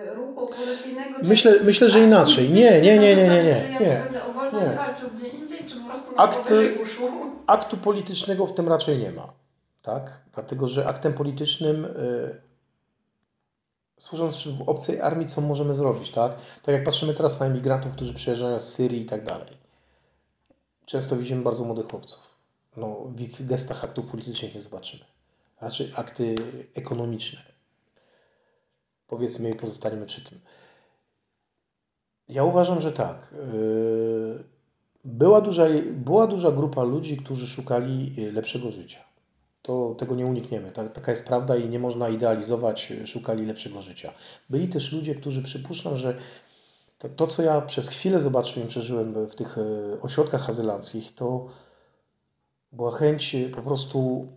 [0.09, 1.19] y, ruchu opozycyjnego?
[1.23, 2.49] Myślę, myślę, że inaczej.
[2.49, 3.43] Nie, nie, nie, nie, nie.
[3.43, 3.87] nie, nie.
[3.87, 6.53] Ja będę o wolność walczył gdzie indziej, czy po prostu Akt?
[7.47, 9.43] Aktu politycznego w tym raczej nie ma
[9.83, 10.21] tak?
[10.33, 12.41] Dlatego, że aktem politycznym, yy,
[14.03, 16.35] służąc w obcej armii, co możemy zrobić, tak?
[16.63, 19.57] Tak jak patrzymy teraz na emigrantów, którzy przyjeżdżają z Syrii i tak dalej.
[20.85, 22.19] Często widzimy bardzo młodych chłopców.
[22.77, 25.03] No, w ich gestach aktów politycznych nie zobaczymy.
[25.61, 26.35] Raczej akty
[26.73, 27.39] ekonomiczne.
[29.07, 30.39] Powiedzmy i pozostaniemy przy tym.
[32.29, 33.33] Ja uważam, że tak.
[33.53, 34.43] Yy,
[35.05, 39.12] była duża, była duża grupa ludzi, którzy szukali lepszego życia
[39.63, 40.71] to tego nie unikniemy.
[40.71, 44.13] taka jest prawda i nie można idealizować, szukali lepszego życia.
[44.49, 46.17] Byli też ludzie, którzy przypuszczam, że
[46.97, 49.61] to, to co ja przez chwilę zobaczyłem, przeżyłem w tych e,
[50.01, 51.47] ośrodkach azylanckich, to
[52.71, 54.27] była chęć po prostu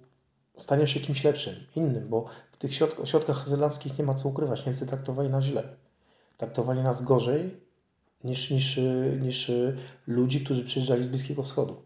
[0.56, 2.70] stania się kimś lepszym, innym, bo w tych
[3.02, 4.66] ośrodkach azylanckich nie ma co ukrywać.
[4.66, 5.62] Niemcy traktowali nas źle.
[6.36, 7.60] Traktowali nas gorzej
[8.24, 8.80] niż, niż,
[9.20, 9.50] niż
[10.06, 11.85] ludzi, którzy przyjeżdżali z Bliskiego Wschodu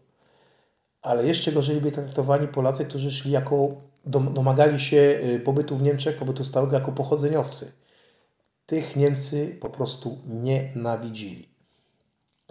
[1.01, 3.69] ale jeszcze gorzej byli traktowani Polacy, którzy szli jako,
[4.05, 7.73] domagali się y, pobytu w Niemczech, pobytu stałego jako pochodzeniowcy.
[8.65, 11.49] Tych Niemcy po prostu nienawidzili.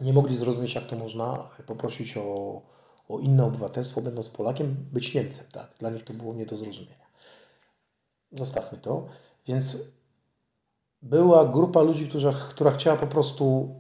[0.01, 2.63] Nie mogli zrozumieć, jak to można poprosić o,
[3.09, 5.47] o inne obywatelstwo, będąc Polakiem, być Niemcem.
[5.53, 5.71] Tak?
[5.79, 7.07] Dla nich to było nie do zrozumienia.
[8.33, 9.07] Zostawmy to.
[9.47, 9.93] Więc
[11.03, 13.75] była grupa ludzi, która, która chciała po prostu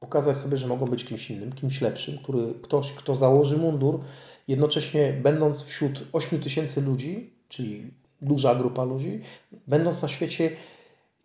[0.00, 4.00] pokazać sobie, że mogą być kimś innym, kimś lepszym, który, ktoś, kto założy mundur,
[4.48, 9.20] jednocześnie będąc wśród 8 tysięcy ludzi, czyli duża grupa ludzi,
[9.66, 10.50] będąc na świecie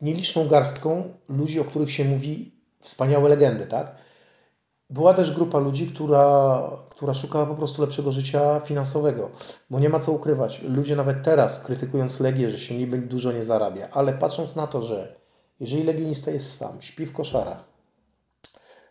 [0.02, 3.96] nieliczną garstką ludzi, o których się mówi wspaniałe legendy, tak?
[4.90, 9.32] Była też grupa ludzi, która, która szukała po prostu lepszego życia finansowego,
[9.70, 10.62] bo nie ma co ukrywać.
[10.62, 14.82] Ludzie nawet teraz, krytykując Legię, że się niby dużo nie zarabia, ale patrząc na to,
[14.82, 15.16] że
[15.60, 17.75] jeżeli legionista jest sam, śpi w koszarach,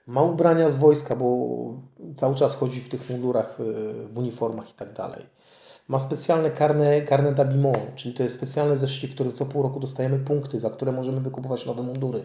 [0.07, 1.47] ma ubrania z wojska, bo
[2.14, 3.64] cały czas chodzi w tych mundurach, e,
[4.09, 5.27] w uniformach i tak dalej.
[5.88, 9.81] Ma specjalne karne, karne d'habillement, czyli to jest specjalny zeszyt, w którym co pół roku
[9.81, 12.25] dostajemy punkty, za które możemy wykupować nowe mundury.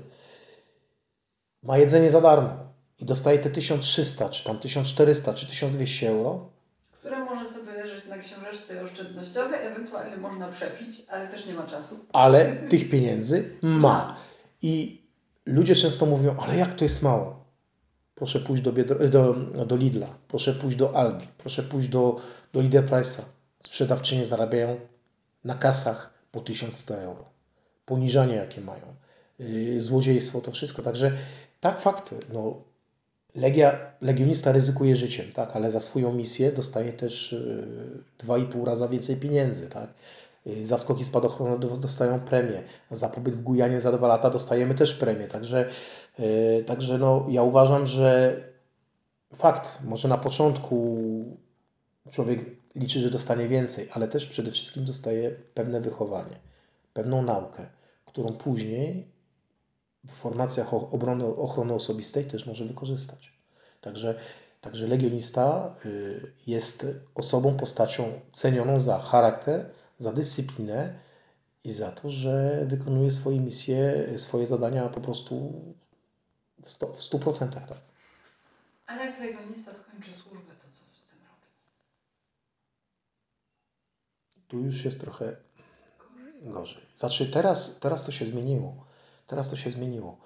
[1.64, 2.50] Ma jedzenie za darmo
[3.00, 6.50] i dostaje te 1300, czy tam 1400, czy 1200 euro.
[6.92, 11.96] Które może sobie leżeć na książeczce oszczędnościowej, ewentualnie można przepić, ale też nie ma czasu.
[12.14, 14.18] Ale tych pieniędzy ma.
[14.62, 15.02] I
[15.46, 17.39] ludzie często mówią, ale jak to jest mało?
[18.20, 18.72] Proszę pójść do,
[19.10, 19.34] do,
[19.66, 22.22] do Lidla, proszę pójść do Aldi, proszę pójść do,
[22.54, 23.22] do Lidl Price'a.
[23.64, 24.80] Sprzedawczynie zarabiają
[25.44, 27.26] na kasach po 1100 euro.
[27.86, 28.96] Poniżanie jakie mają.
[29.40, 30.82] Yy, złodziejstwo, to wszystko.
[30.82, 31.12] Także
[31.60, 32.16] tak, fakty.
[32.34, 32.62] No,
[33.36, 37.32] Legia, legionista ryzykuje życiem, tak, ale za swoją misję dostaje też
[38.20, 39.70] yy, 2,5 raza więcej pieniędzy.
[39.70, 39.90] Tak.
[40.58, 42.64] Yy, za skoki spadochronu dostają premię.
[42.92, 45.28] Za pobyt w Gujanie za dwa lata dostajemy też premię.
[45.28, 45.70] Także
[46.20, 48.36] E, także no, ja uważam, że
[49.36, 50.98] fakt, może na początku
[52.12, 56.36] człowiek liczy, że dostanie więcej, ale też przede wszystkim dostaje pewne wychowanie,
[56.94, 57.66] pewną naukę,
[58.06, 59.08] którą później
[60.08, 63.34] w formacjach obrony, ochrony osobistej też może wykorzystać.
[63.82, 64.16] Także,
[64.62, 66.86] także legionista y, jest
[67.16, 69.66] osobą, postacią cenioną za charakter,
[70.00, 70.94] za dyscyplinę
[71.64, 75.54] i za to, że wykonuje swoje misje, swoje zadania po prostu
[76.64, 77.78] w, sto, w 100% tak.
[78.86, 81.48] A jak legionista skończy służbę, to co z tym robi?
[84.48, 85.36] Tu już jest trochę
[86.42, 86.86] gorzej.
[86.98, 88.86] Znaczy teraz, teraz to się zmieniło.
[89.28, 90.18] Teraz to się zmieniło.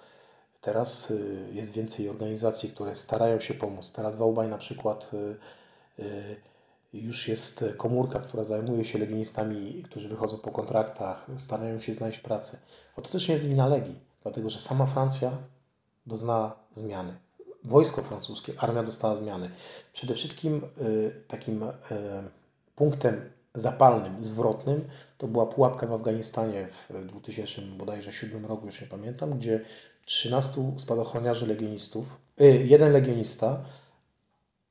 [0.61, 3.91] Teraz y, jest więcej organizacji, które starają się pomóc.
[3.91, 5.38] Teraz w Wałbaj na przykład y,
[6.03, 6.36] y,
[6.94, 12.60] już jest komórka, która zajmuje się legionistami, którzy wychodzą po kontraktach, starają się znaleźć pracę.
[12.96, 15.32] Bo to też nie jest wina Legii, dlatego że sama Francja
[16.06, 17.18] dozna zmiany.
[17.64, 19.50] wojsko francuskie, armia dostała zmiany.
[19.94, 20.62] Przede wszystkim
[21.28, 21.66] takim
[22.76, 24.88] punktem zapalnym, zwrotnym,
[25.18, 29.62] to była pułapka w Afganistanie w 2000 bodajże 7 roku, już nie pamiętam, gdzie
[30.06, 32.18] 13 spadochroniarzy legionistów,
[32.64, 33.66] jeden legionista,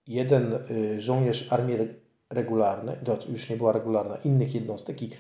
[0.07, 0.59] jeden
[0.99, 1.77] żołnierz armii
[2.33, 2.97] regularnej,
[3.28, 5.11] już nie była regularna, innych jednostek i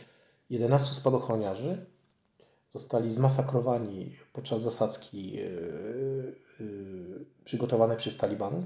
[0.50, 1.86] 11 spadochroniarzy
[2.72, 8.64] zostali zmasakrowani podczas zasadzki yy, yy, przygotowanej przez talibanów,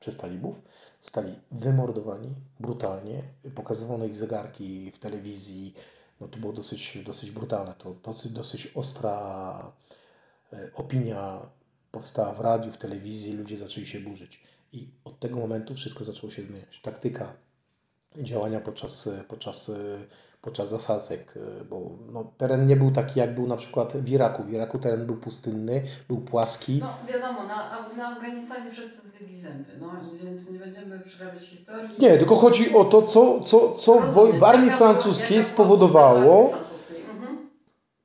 [0.00, 0.62] przez talibów.
[1.00, 3.22] Zostali wymordowani brutalnie.
[3.54, 5.74] Pokazywano ich zegarki w telewizji.
[6.20, 7.74] No to było dosyć, dosyć brutalne.
[7.78, 9.72] To dosyć, dosyć ostra
[10.52, 11.40] yy, opinia
[11.90, 13.32] powstała w radiu, w telewizji.
[13.32, 14.42] Ludzie zaczęli się burzyć.
[14.72, 16.80] I od tego momentu wszystko zaczęło się zmieniać.
[16.80, 17.43] Taktyka
[18.18, 19.72] działania podczas, podczas,
[20.42, 21.34] podczas zasadzek,
[21.70, 24.42] bo no, teren nie był taki, jak był na przykład w Iraku.
[24.42, 26.80] W Iraku teren był pustynny, był płaski.
[26.80, 31.90] No wiadomo, na, na Afganistanie wszyscy zjedli zęby, no i więc nie będziemy przerabiać historii.
[31.98, 36.52] Nie, tylko chodzi o to, co, co, co w, w armii francuskiej spowodowało,
[37.12, 37.38] mhm.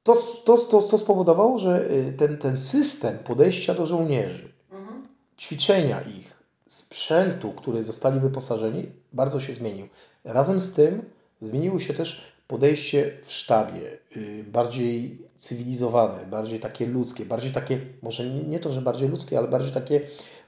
[0.03, 5.07] to, to, to, to spowodowało, że y, ten, ten system podejścia do żołnierzy, mhm.
[5.37, 6.28] ćwiczenia ich,
[6.69, 9.87] sprzętu, który zostali wyposażeni, bardzo się zmienił.
[10.23, 11.01] Razem z tym
[11.41, 18.29] zmieniło się też podejście w sztabie, y, bardziej cywilizowane, bardziej takie ludzkie, bardziej takie, może
[18.29, 20.01] nie to, że bardziej ludzkie, ale bardziej takie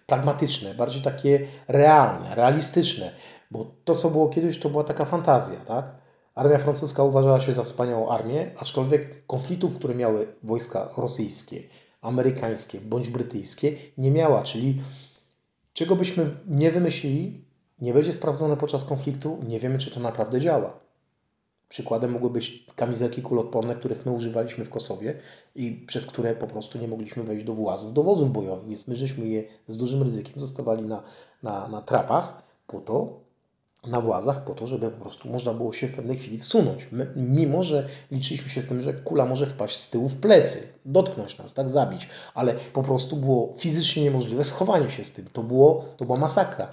[0.05, 3.11] pragmatyczne, bardziej takie realne, realistyczne,
[3.51, 5.91] bo to, co było kiedyś, to była taka fantazja, tak?
[6.35, 11.63] Armia francuska uważała się za wspaniałą armię, aczkolwiek konfliktów, które miały wojska rosyjskie,
[12.01, 14.81] amerykańskie bądź brytyjskie, nie miała, czyli
[15.73, 17.45] Czego byśmy nie wymyślili,
[17.81, 20.79] nie będzie sprawdzone podczas konfliktu, nie wiemy, czy to naprawdę działa.
[21.69, 25.19] Przykładem mogły być kamizelki kuloodporne, których my używaliśmy w Kosowie
[25.55, 28.95] i przez które po prostu nie mogliśmy wejść do włazów, do wozów bojowych, więc my
[28.95, 31.03] żeśmy je z dużym ryzykiem zostawali na,
[31.43, 33.19] na, na trapach po to,
[33.87, 36.87] na włazach po to, żeby po prostu można było się w pewnej chwili wsunąć.
[36.91, 40.73] My, mimo, że liczyliśmy się z tym, że kula może wpaść z tyłu w plecy,
[40.85, 45.25] dotknąć nas, tak zabić, ale po prostu było fizycznie niemożliwe schowanie się z tym.
[45.33, 46.67] To, było, to była masakra.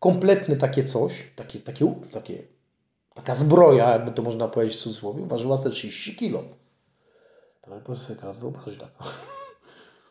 [0.00, 2.42] Kompletne takie coś, takie, takie, takie,
[3.14, 6.42] taka zbroja, jakby to można powiedzieć w cudzysłowie, ważyła 30 kilo.
[7.62, 8.90] Ale proszę sobie teraz wyobrazić tak.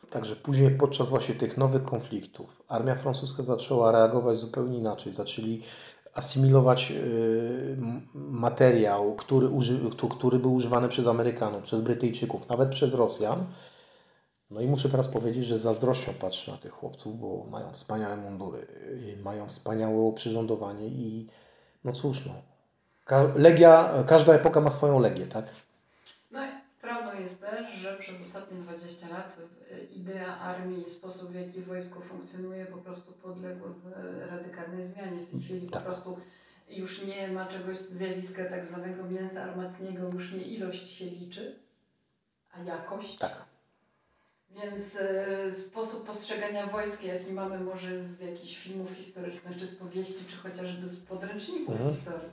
[0.10, 5.14] Także później podczas właśnie tych nowych konfliktów armia francuska zaczęła reagować zupełnie inaczej.
[5.14, 5.64] Zaczęli
[6.14, 7.78] asymilować y,
[8.16, 9.50] materiał, który,
[10.10, 13.46] który był używany przez Amerykanów, przez Brytyjczyków, nawet przez Rosjan.
[14.52, 18.18] No i muszę teraz powiedzieć, że z zazdrością patrzę na tych chłopców, bo mają wspaniałe
[18.18, 18.68] mundury,
[19.24, 21.28] mają wspaniałe oprzyrządowanie i
[21.84, 22.34] no cóż, no.
[23.36, 25.46] Legia, każda epoka ma swoją legię, tak?
[27.14, 29.38] Jest też, że przez ostatnie 20 lat
[29.96, 33.66] idea armii i sposób, w jaki wojsko funkcjonuje, po prostu podległ
[34.30, 35.26] radykalnej zmianie.
[35.26, 35.84] W tej chwili tak.
[35.84, 36.18] po prostu
[36.70, 41.56] już nie ma czegoś, zjawiska tak zwanego mięsa armatniego, już nie ilość się liczy,
[42.52, 43.18] a jakość.
[43.18, 43.46] Tak.
[44.52, 50.26] Więc y, sposób postrzegania wojska, jaki mamy może z jakichś filmów historycznych, czy z powieści,
[50.30, 51.94] czy chociażby z podręczników mhm.
[51.94, 52.30] historii,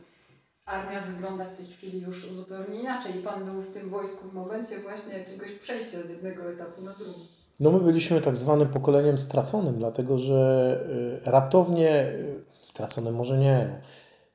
[0.70, 3.16] armia wygląda w tej chwili już zupełnie inaczej.
[3.16, 6.94] I Pan był w tym wojsku w momencie właśnie jakiegoś przejścia z jednego etapu na
[6.94, 7.28] drugi.
[7.60, 10.80] No my byliśmy tak zwanym pokoleniem straconym, dlatego że
[11.26, 13.80] y, raptownie, y, straconym może nie,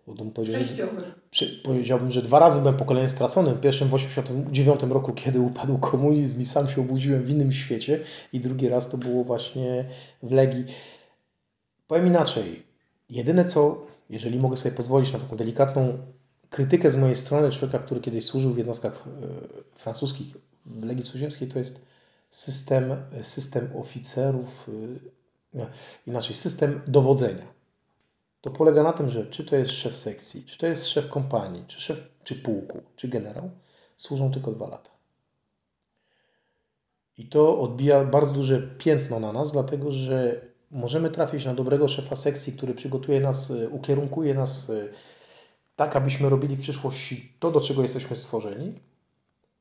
[0.07, 1.03] no, Przejściowym.
[1.63, 3.57] Powiedziałbym, że dwa razy byłem pokoleniem straconym.
[3.57, 7.99] Pierwszym w 1989 roku, kiedy upadł komunizm i sam się obudziłem w innym świecie
[8.33, 9.85] i drugi raz to było właśnie
[10.23, 10.65] w Legii.
[11.87, 12.63] Powiem inaczej.
[13.09, 15.97] Jedyne co, jeżeli mogę sobie pozwolić na taką delikatną
[16.49, 21.47] krytykę z mojej strony człowieka, który kiedyś służył w jednostkach e, francuskich w Legii Cudzoziemskiej,
[21.47, 21.85] to jest
[22.29, 24.69] system, system oficerów,
[25.55, 25.67] e,
[26.07, 27.55] inaczej, system dowodzenia.
[28.41, 31.63] To polega na tym, że czy to jest szef sekcji, czy to jest szef kompanii,
[31.67, 33.49] czy szef, czy pułku, czy generał,
[33.97, 34.89] służą tylko dwa lata.
[37.17, 40.41] I to odbija bardzo duże piętno na nas, dlatego że
[40.71, 44.71] możemy trafić na dobrego szefa sekcji, który przygotuje nas, e, ukierunkuje nas
[45.75, 48.79] tak abyśmy robili w przyszłości to, do czego jesteśmy stworzeni.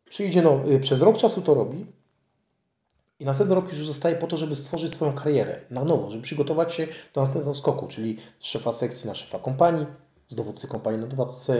[0.09, 1.87] Przyjdzie, no, y, przez rok czasu to robi
[3.19, 6.75] i następny rok już zostaje po to, żeby stworzyć swoją karierę na nowo, żeby przygotować
[6.75, 9.87] się do następnego skoku, czyli szefa sekcji na szefa kompanii,
[10.29, 11.57] z dowódcy kompanii na dowódcę,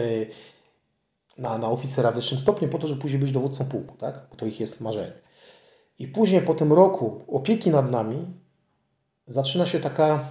[1.37, 4.27] na, na oficera w wyższym stopniu, po to, żeby później być dowódcą pułku, tak?
[4.31, 5.13] bo to ich jest marzenie.
[5.99, 8.25] I później po tym roku opieki nad nami
[9.27, 10.29] zaczyna się taka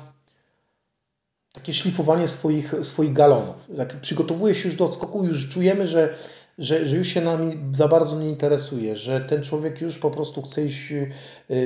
[1.54, 3.68] takie szlifowanie swoich, swoich galonów.
[3.76, 6.14] Jak przygotowuje się już do odskoku, już czujemy, że,
[6.58, 10.42] że, że już się nami za bardzo nie interesuje, że ten człowiek już po prostu
[10.42, 11.10] chce iść y,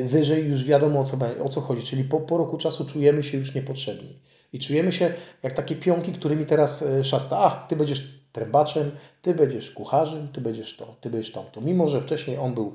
[0.05, 1.87] wyżej, już wiadomo o co, o co chodzi.
[1.87, 4.19] Czyli po, po roku czasu czujemy się już niepotrzebni.
[4.53, 5.13] I czujemy się
[5.43, 7.39] jak takie pionki, którymi teraz y, szasta.
[7.39, 8.91] A, ty będziesz trębaczem,
[9.23, 11.45] ty będziesz kucharzem, ty będziesz to, ty będziesz to.
[11.53, 12.75] To mimo, że wcześniej on był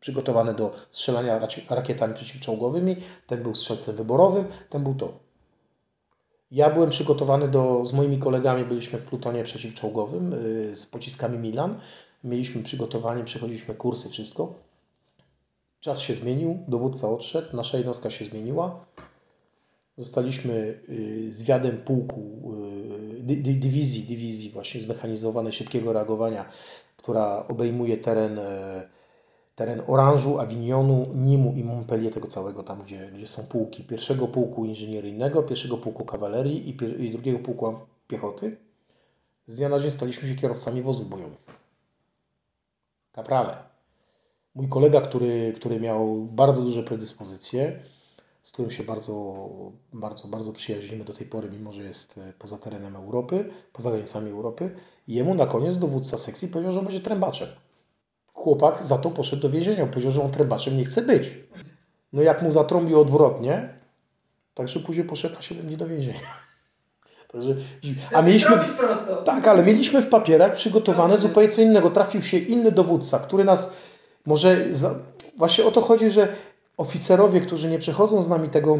[0.00, 1.40] przygotowany do strzelania
[1.70, 2.96] rakietami przeciwczołgowymi,
[3.26, 5.27] ten był strzelcem wyborowym, ten był to.
[6.50, 11.80] Ja byłem przygotowany do, z moimi kolegami byliśmy w plutonie przeciwczołgowym yy, z pociskami Milan.
[12.24, 14.54] Mieliśmy przygotowanie, przechodziliśmy kursy, wszystko.
[15.80, 18.84] Czas się zmienił, dowódca odszedł, nasza jednostka się zmieniła.
[19.98, 22.54] Zostaliśmy yy, zwiadem pułku,
[23.28, 26.44] yy, dywizji, dywizji właśnie zmechanizowanej szybkiego reagowania,
[26.96, 28.40] która obejmuje teren
[29.58, 34.64] teren Oranżu, Avignonu, Nimu i Montpellier, tego całego tam, gdzie, gdzie są pułki pierwszego pułku
[34.64, 37.74] inżynieryjnego, pierwszego pułku kawalerii i, i drugiego pułku
[38.08, 38.56] piechoty.
[39.46, 41.44] Z dnia na dzień staliśmy się kierowcami wozów bojowych.
[43.12, 43.56] Kaprale.
[44.54, 47.82] Mój kolega, który, który miał bardzo duże predyspozycje,
[48.42, 49.48] z którym się bardzo,
[49.92, 54.30] bardzo, bardzo przyjaźnimy do tej pory, mimo że jest e, poza terenem Europy, poza granicami
[54.30, 54.76] Europy,
[55.08, 57.48] jemu na koniec dowódca sekcji powiedział, że będzie trębaczem.
[58.38, 59.86] Chłopak za to poszedł do więzienia.
[59.86, 61.30] Powiedział, że on trębaczem nie chce być.
[62.12, 63.68] No jak mu zatrąbił odwrotnie,
[64.54, 66.20] także później poszedł na 7 dni do więzienia.
[67.32, 67.54] Także,
[68.12, 68.56] a mieliśmy.
[69.24, 71.90] Tak, ale mieliśmy w papierach przygotowane zupełnie co innego.
[71.90, 73.76] Trafił się inny dowódca, który nas
[74.26, 74.66] może.
[75.36, 76.28] Właśnie o to chodzi, że
[76.76, 78.78] oficerowie, którzy nie przechodzą z nami tego,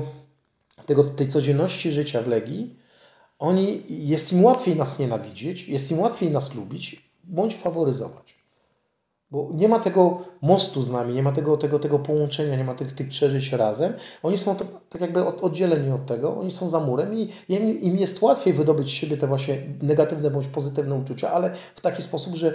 [0.87, 2.77] tego, tej codzienności życia w Legii,
[3.39, 8.38] oni, jest im łatwiej nas nienawidzieć, jest im łatwiej nas lubić, bądź faworyzować.
[9.31, 12.75] Bo nie ma tego mostu z nami, nie ma tego, tego, tego połączenia, nie ma
[12.75, 13.93] tych, tych przeżyć razem.
[14.23, 17.99] Oni są to, tak jakby oddzieleni od tego, oni są za murem i im, im
[17.99, 22.35] jest łatwiej wydobyć z siebie te właśnie negatywne bądź pozytywne uczucia, ale w taki sposób,
[22.35, 22.55] że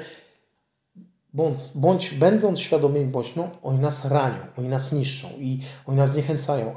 [1.34, 6.12] bądź, bądź będąc świadomymi, bądź no, oni nas ranią, oni nas niszczą i oni nas
[6.12, 6.76] zniechęcają.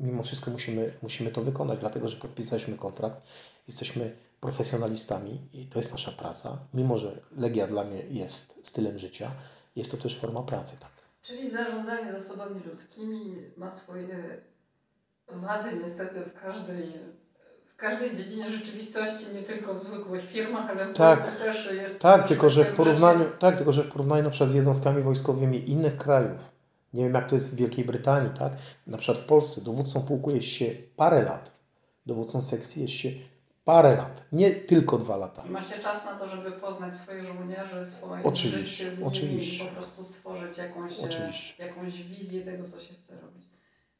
[0.00, 3.22] Mimo wszystko musimy, musimy to wykonać, dlatego że podpisaliśmy kontrakt,
[3.68, 4.12] jesteśmy
[4.42, 6.58] profesjonalistami i to jest nasza praca.
[6.74, 9.30] Mimo, że Legia dla mnie jest stylem życia,
[9.76, 10.76] jest to też forma pracy.
[10.80, 10.90] Tak.
[11.22, 14.40] Czyli zarządzanie zasobami ludzkimi ma swoje
[15.28, 16.92] wady niestety w każdej,
[17.66, 22.00] w każdej dziedzinie rzeczywistości, nie tylko w zwykłych firmach, ale w tak, Polsce też jest.
[22.00, 25.70] Tak, tylko że w porównaniu, tak, tylko że w porównaniu na przykład z jednostkami wojskowymi
[25.70, 26.50] innych krajów,
[26.94, 28.52] nie wiem jak to jest w Wielkiej Brytanii, tak?
[28.86, 30.66] Na przykład w Polsce dowódcą pułku jest się
[30.96, 31.52] parę lat,
[32.06, 33.10] dowódcą sekcji jest się
[33.64, 35.42] parę lat, nie tylko dwa lata.
[35.46, 39.64] I ma się czas na to, żeby poznać swoich żołnierzy, swoje oczywiście, życie z oczywiście.
[39.64, 41.66] i po prostu stworzyć jakąś, e, oczywiście.
[41.66, 43.44] jakąś wizję tego, co się chce robić.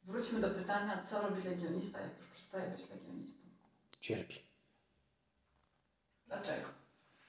[0.05, 3.43] Wróćmy do pytania, co robi legionista, jak już przestaje być legionistą?
[4.01, 4.39] Cierpi.
[6.27, 6.69] Dlaczego?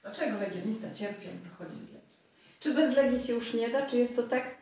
[0.02, 2.18] Dlaczego legionista cierpi, jak wychodzi z Legii?
[2.60, 3.86] Czy bez Legii się już nie da?
[3.86, 4.54] Czy jest to tak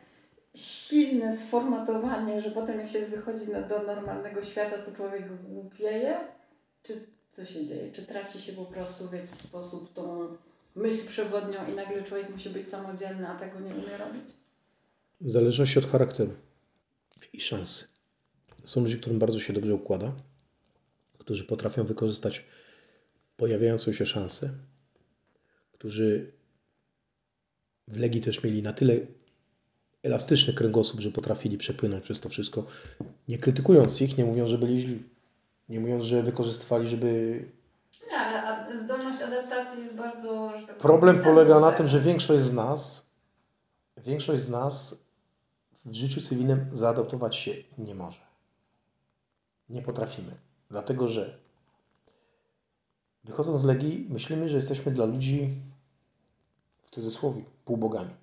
[0.55, 6.17] silne sformatowanie, że potem jak się wychodzi do normalnego świata, to człowiek głupieje?
[6.83, 7.91] Czy co się dzieje?
[7.91, 10.27] Czy traci się po prostu w jakiś sposób tą
[10.75, 14.23] myśl przewodnią i nagle człowiek musi być samodzielny, a tego nie umie robić?
[15.21, 16.33] W zależności od charakteru
[17.33, 17.87] i szansy.
[18.63, 20.13] Są ludzie, którym bardzo się dobrze układa,
[21.17, 22.45] którzy potrafią wykorzystać
[23.37, 24.49] pojawiającą się szansę,
[25.71, 26.31] którzy
[27.87, 28.99] w Legii też mieli na tyle
[30.03, 32.67] elastyczny kręgosłup, że potrafili przepłynąć przez to wszystko,
[33.27, 35.12] nie krytykując ich, nie mówiąc, że byli źli.
[35.69, 37.39] Nie mówiąc, że wykorzystywali, żeby.
[38.11, 40.51] Nie, ale zdolność adaptacji jest bardzo.
[40.67, 43.09] Tak Problem polega na tym, że większość z nas,
[43.97, 45.03] większość z nas
[45.85, 48.19] w życiu cywilnym zaadaptować się nie może.
[49.69, 50.31] Nie potrafimy.
[50.69, 51.37] Dlatego, że
[53.23, 55.61] wychodząc z Legii, myślimy, że jesteśmy dla ludzi
[56.83, 58.13] w cudzysłowie półbogami.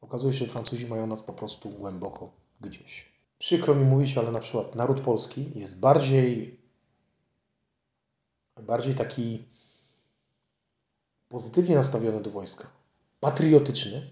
[0.00, 4.40] Okazuje się, że Francuzi mają nas po prostu głęboko gdzieś przykro mi mówić, ale na
[4.40, 6.60] przykład naród polski jest bardziej,
[8.62, 9.44] bardziej taki
[11.28, 12.66] pozytywnie nastawiony do wojska,
[13.20, 14.10] patriotyczny,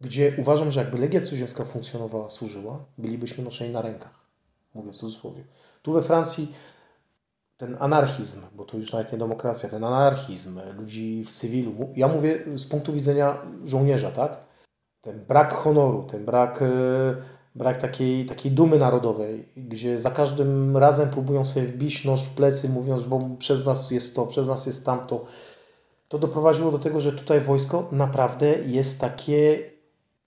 [0.00, 4.22] gdzie uważam, że jakby Legia Cudzoziemska funkcjonowała, służyła, bylibyśmy noszeni na rękach.
[4.74, 5.44] Mówię w cudzysłowie.
[5.82, 6.54] Tu we Francji
[7.56, 12.38] ten anarchizm, bo to już nawet nie demokracja, ten anarchizm ludzi w cywilu, ja mówię
[12.54, 14.36] z punktu widzenia żołnierza, tak?
[15.00, 16.64] Ten brak honoru, ten brak
[17.54, 22.68] brak takiej, takiej dumy narodowej, gdzie za każdym razem próbują sobie wbić noż w plecy,
[22.68, 25.24] mówiąc, bo przez nas jest to, przez nas jest tamto.
[26.08, 29.58] To doprowadziło do tego, że tutaj wojsko naprawdę jest takie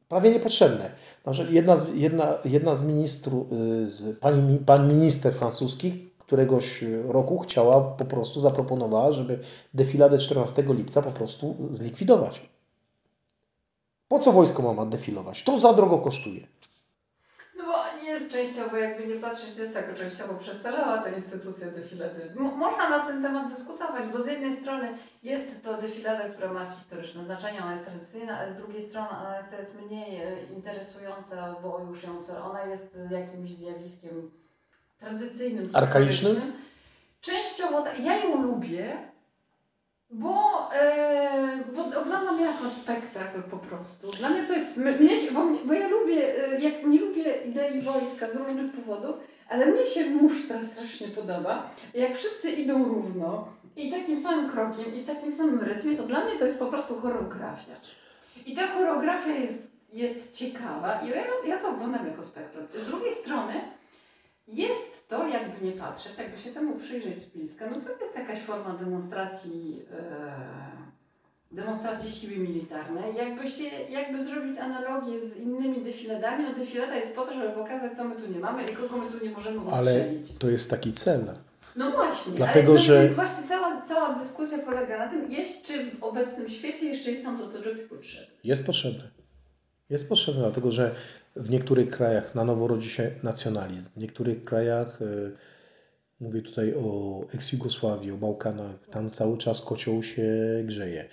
[0.10, 0.92] prawie niepotrzebne.
[1.50, 7.82] Jedna z, jedna, jedna z ministrów, y, z, pani, pan minister francuski, któregoś roku chciała
[7.82, 9.40] po prostu, zaproponowała, żeby
[9.74, 12.42] defiladę 14 lipca po prostu zlikwidować.
[14.08, 15.44] Po co wojsko ma defilować?
[15.44, 16.48] To za drogo kosztuje.
[18.16, 22.32] Jest częściowo, jakby nie patrzeć, jest tak częściowo przestarzała ta instytucja defilady.
[22.36, 27.26] Można na ten temat dyskutować, bo z jednej strony jest to defilada, która ma historyczne
[27.26, 32.04] znaczenie, ona jest tradycyjna, ale z drugiej strony ona jest mniej e, interesująca, bo już
[32.04, 34.32] ją, ona jest jakimś zjawiskiem
[35.00, 36.54] tradycyjnym, arkaicznym.
[37.22, 38.98] Częściowo, ja ją lubię,
[40.20, 44.12] bo, e, bo oglądam jako spektakl po prostu.
[44.12, 47.82] Dla mnie to jest, mnie się, bo, bo ja lubię, e, jak nie lubię idei
[47.82, 49.16] wojska z różnych powodów,
[49.50, 51.70] ale mnie się musztra strasznie podoba.
[51.94, 56.34] Jak wszyscy idą równo i takim samym krokiem i takim samym rytmie, to dla mnie
[56.40, 57.74] to jest po prostu choreografia.
[58.46, 62.80] I ta choreografia jest, jest ciekawa i ja, ja to oglądam jako spektakl.
[62.86, 63.54] Z drugiej strony
[64.48, 68.40] jest to, jakby nie patrzeć, jakby się temu przyjrzeć z bliska, no to jest jakaś
[68.40, 73.16] forma demonstracji, e, demonstracji siły militarnej.
[73.16, 77.98] Jakby, się, jakby zrobić analogię z innymi defiladami, no defilada jest po to, żeby pokazać,
[77.98, 80.30] co my tu nie mamy i kogo my tu nie możemy ustrzelić.
[80.30, 81.22] Ale to jest taki cel.
[81.76, 83.10] No właśnie, Dlatego, ale że...
[83.10, 87.38] właśnie cała, cała dyskusja polega na tym, jest, czy w obecnym świecie jeszcze jest nam
[87.38, 88.36] to do czegoś potrzebne.
[88.44, 89.04] Jest potrzebne.
[89.90, 90.96] Jest potrzebne, dlatego że
[91.36, 93.90] w niektórych krajach na nowo rodzi się nacjonalizm.
[93.96, 95.06] W niektórych krajach, e,
[96.20, 100.24] mówię tutaj o eks-Jugosławii, o Bałkanach, tam cały czas kocioł się
[100.64, 101.06] grzeje.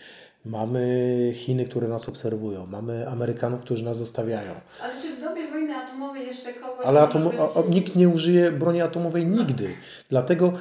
[0.45, 4.55] Mamy Chiny, które nas obserwują, mamy Amerykanów, którzy nas zostawiają.
[4.83, 6.87] Ale czy w dobie wojny atomowej jeszcze kogoś...
[6.87, 7.35] Ale atom, być...
[7.39, 9.69] a, a, nikt nie użyje broni atomowej nigdy.
[9.69, 9.75] No.
[10.11, 10.53] Dlatego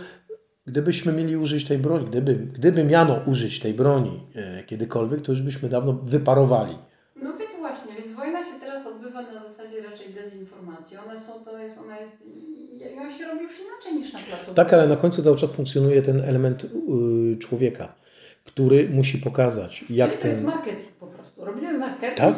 [0.65, 5.41] gdybyśmy mieli użyć tej broni, gdyby, gdyby miano użyć tej broni e, kiedykolwiek, to już
[5.41, 6.77] byśmy dawno wyparowali.
[7.15, 10.97] No więc właśnie, więc wojna się teraz odbywa na zasadzie raczej dezinformacji.
[11.07, 14.53] One są, to jest, ona jest, i on się robi już inaczej niż na placu.
[14.53, 18.01] Tak, ale na końcu cały czas funkcjonuje ten element yy, człowieka
[18.45, 20.31] który musi pokazać, jak Czyli to ten...
[20.31, 21.45] jest marketing po prostu.
[21.45, 22.35] Robimy marketing, tak?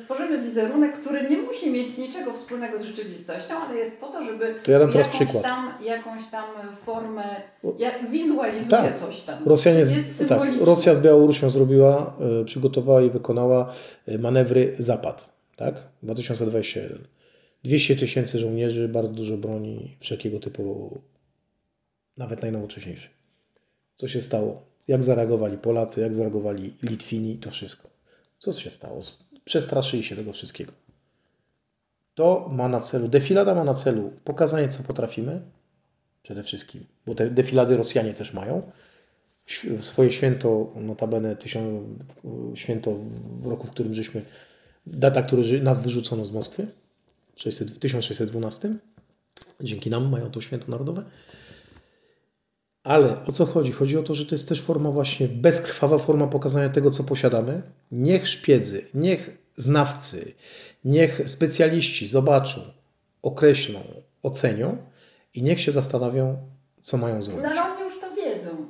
[0.00, 4.54] tworzymy wizerunek, który nie musi mieć niczego wspólnego z rzeczywistością, ale jest po to, żeby
[4.64, 5.44] to ja dam teraz jakąś, przykład.
[5.44, 6.44] Tam, jakąś tam
[6.84, 7.24] formę,
[7.78, 8.98] jak, wizualizuje tak.
[8.98, 9.44] coś tam.
[9.46, 13.72] Rosjanie z, tak, Rosja z Białorusią zrobiła, y, przygotowała i wykonała
[14.08, 15.74] y, manewry Zapad, tak?
[16.02, 17.15] 2021.
[17.64, 20.98] 200 tysięcy żołnierzy, bardzo dużo broni, wszelkiego typu,
[22.16, 23.10] nawet najnowocześniejszych.
[23.96, 24.62] Co się stało?
[24.88, 27.88] Jak zareagowali Polacy, jak zareagowali Litwini, to wszystko.
[28.38, 29.00] Co się stało?
[29.44, 30.72] Przestraszyli się tego wszystkiego.
[32.14, 35.42] To ma na celu, defilada ma na celu pokazanie, co potrafimy,
[36.22, 38.72] przede wszystkim, bo te defilady Rosjanie też mają.
[39.78, 41.84] W swoje święto, notabene tysiąc,
[42.54, 42.94] święto
[43.38, 44.22] w roku, w którym żeśmy,
[44.86, 46.66] data, który nas wyrzucono z Moskwy,
[47.36, 48.76] w 1612.
[49.60, 51.04] Dzięki nam mają to święto narodowe.
[52.82, 53.72] Ale o co chodzi?
[53.72, 57.62] Chodzi o to, że to jest też forma właśnie bezkrwawa forma pokazania tego, co posiadamy.
[57.92, 60.34] Niech szpiedzy, niech znawcy,
[60.84, 62.60] niech specjaliści zobaczą,
[63.22, 63.80] określą,
[64.22, 64.76] ocenią
[65.34, 66.36] i niech się zastanawią,
[66.82, 67.42] co mają zrobić.
[67.44, 68.66] No ale oni już to wiedzą.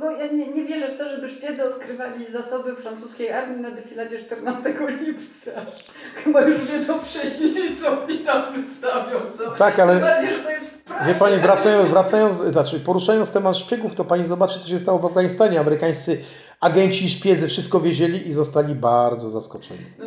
[0.00, 4.18] Bo ja nie, nie wierzę w to, żeby szpiedzy odkrywali zasoby francuskiej armii na defiladzie
[4.18, 5.50] 14 lipca.
[6.24, 9.18] Chyba już wiedzą wcześniej, co mi tam wystawią.
[9.38, 9.50] Co?
[9.50, 9.92] Tak, ale...
[9.92, 14.24] Tym bardziej, że to jest Wie Pani, wracając, wracając, znaczy poruszając temat szpiegów, to Pani
[14.24, 15.60] zobaczy, co się stało w Afganistanie.
[15.60, 16.24] Amerykańscy
[16.60, 19.86] agenci i szpiedzy wszystko wiedzieli i zostali bardzo zaskoczeni.
[19.98, 20.06] No,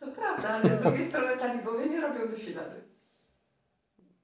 [0.00, 2.86] to prawda, ale z drugiej strony talibowie nie robią defilady.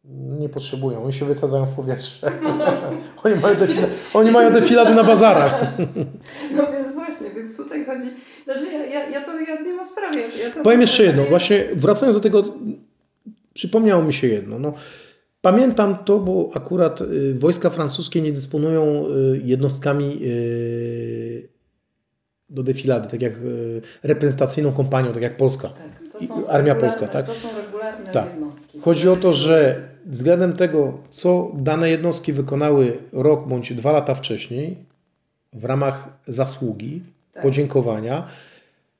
[0.05, 2.30] Nie potrzebują, oni się wysadzają w powietrze.
[3.24, 5.78] oni, mają defilady, oni mają defilady na bazarach.
[6.57, 8.07] no więc właśnie, więc tutaj chodzi...
[8.44, 10.20] Znaczy ja, ja, ja to ja nie mam sprawy.
[10.20, 12.44] Ja Powiem jeszcze jedno, właśnie wracając do tego,
[13.55, 14.59] przypomniało mi się jedno.
[14.59, 14.72] No,
[15.42, 21.48] Pamiętam to, bo akurat y, wojska francuskie nie dysponują y, jednostkami y,
[22.48, 23.32] do defilady, tak jak
[24.03, 25.68] reprezentacyjną kompanią, tak jak Polska.
[25.68, 27.26] Tak, Armia Polska, tak?
[27.26, 28.26] To są regularne tak.
[28.30, 28.80] jednostki.
[28.80, 34.76] Chodzi o to, że względem tego, co dane jednostki wykonały rok bądź dwa lata wcześniej,
[35.53, 37.42] w ramach zasługi, tak.
[37.42, 38.26] podziękowania,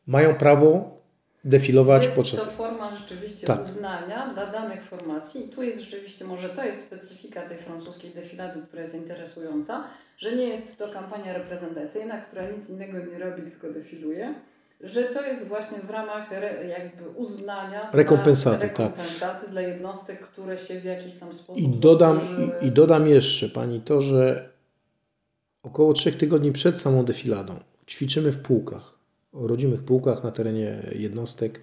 [0.07, 0.99] mają prawo
[1.45, 2.45] defilować jest podczas...
[2.45, 3.63] to forma rzeczywiście tak.
[3.63, 8.61] uznania dla danych formacji i tu jest rzeczywiście, może to jest specyfika tej francuskiej defilady,
[8.63, 9.85] która jest interesująca,
[10.19, 14.35] że nie jest to kampania reprezentacyjna, która nic innego nie robi, tylko defiluje,
[14.83, 19.51] że to jest właśnie w ramach re, jakby uznania rekompensaty, dla, rekompensaty tak.
[19.51, 22.21] dla jednostek, które się w jakiś tam sposób I dodam,
[22.63, 24.49] i, i dodam jeszcze Pani to, że
[25.63, 27.57] około trzech tygodni przed samą defiladą
[27.87, 28.93] ćwiczymy w pułkach
[29.33, 31.61] o rodzimych pułkach na terenie jednostek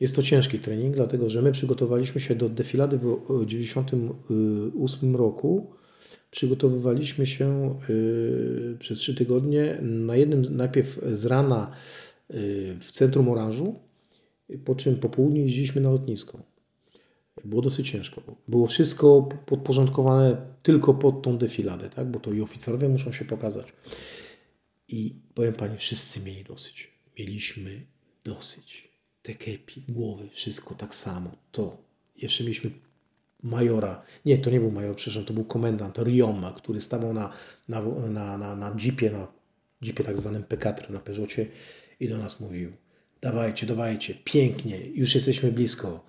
[0.00, 5.70] Jest to ciężki trening, dlatego że my przygotowaliśmy się do defilady w 1998 roku.
[6.30, 9.78] Przygotowywaliśmy się y, przez trzy tygodnie.
[9.82, 12.05] Na jednym najpierw z rana y,
[12.80, 13.74] w centrum Oranżu,
[14.64, 16.42] po czym po południu jeździliśmy na lotnisko.
[17.44, 18.22] Było dosyć ciężko.
[18.48, 22.10] Było wszystko podporządkowane tylko pod tą defiladę, tak?
[22.10, 23.72] bo to i oficerowie muszą się pokazać.
[24.88, 26.90] I powiem Pani, wszyscy mieli dosyć.
[27.18, 27.86] Mieliśmy
[28.24, 28.88] dosyć.
[29.22, 31.30] Te kepi, głowy, wszystko tak samo.
[31.52, 31.76] To.
[32.16, 32.70] Jeszcze mieliśmy
[33.42, 34.02] majora.
[34.24, 37.32] Nie, to nie był major, przepraszam, to był komendant Rioma, który stawał na,
[37.68, 39.26] na, na, na, na jeepie, na
[39.82, 41.46] jeepie tak zwanym P4 na Peugeotie
[42.00, 42.72] i do nas mówił
[43.22, 46.04] dawajcie, dawajcie, pięknie, już jesteśmy blisko.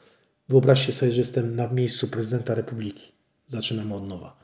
[0.49, 3.11] Wyobraźcie sobie, że jestem na miejscu prezydenta republiki.
[3.47, 4.37] Zaczynamy od nowa.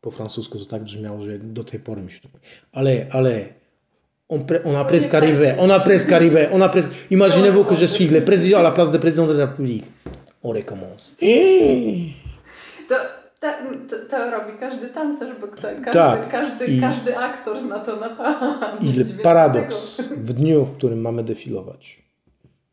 [0.00, 2.28] Po francusku to tak brzmiało, że do tej pory mi się to...
[2.72, 3.44] Ale, ale...
[4.28, 6.90] On, pre, on a presque arrivé, on a presque arrivé, on a presque...
[7.10, 9.84] Imaginez-vous que je suis le président à la place de président de la République.
[10.42, 11.16] On recommence.
[13.52, 16.28] To, to, to robi każdy tancerz, bo kto, każdy, Tak.
[16.30, 18.96] każdy, I- każdy aktor zna to na pamięć.
[18.96, 22.02] Więc paradoks w dniu, w którym mamy defilować.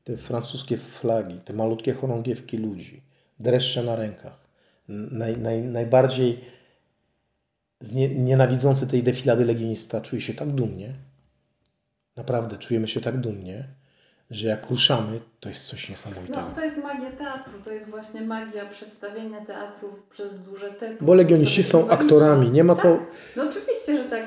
[0.03, 3.01] Te francuskie flagi, te malutkie chorągiewki ludzi,
[3.39, 4.41] dreszcze na rękach.
[4.87, 6.39] Naj, naj, najbardziej
[7.79, 10.93] znie, nienawidzący tej defilady legionista czuje się tak dumnie.
[12.15, 13.67] Naprawdę czujemy się tak dumnie,
[14.31, 16.41] że jak ruszamy, to jest coś niesamowitego.
[16.41, 21.05] No, to jest magia teatru, to jest właśnie magia przedstawienia teatrów przez duże tempo.
[21.05, 22.97] Bo legioniści są aktorami, nie ma co...
[23.35, 24.23] No oczywiście, że tak.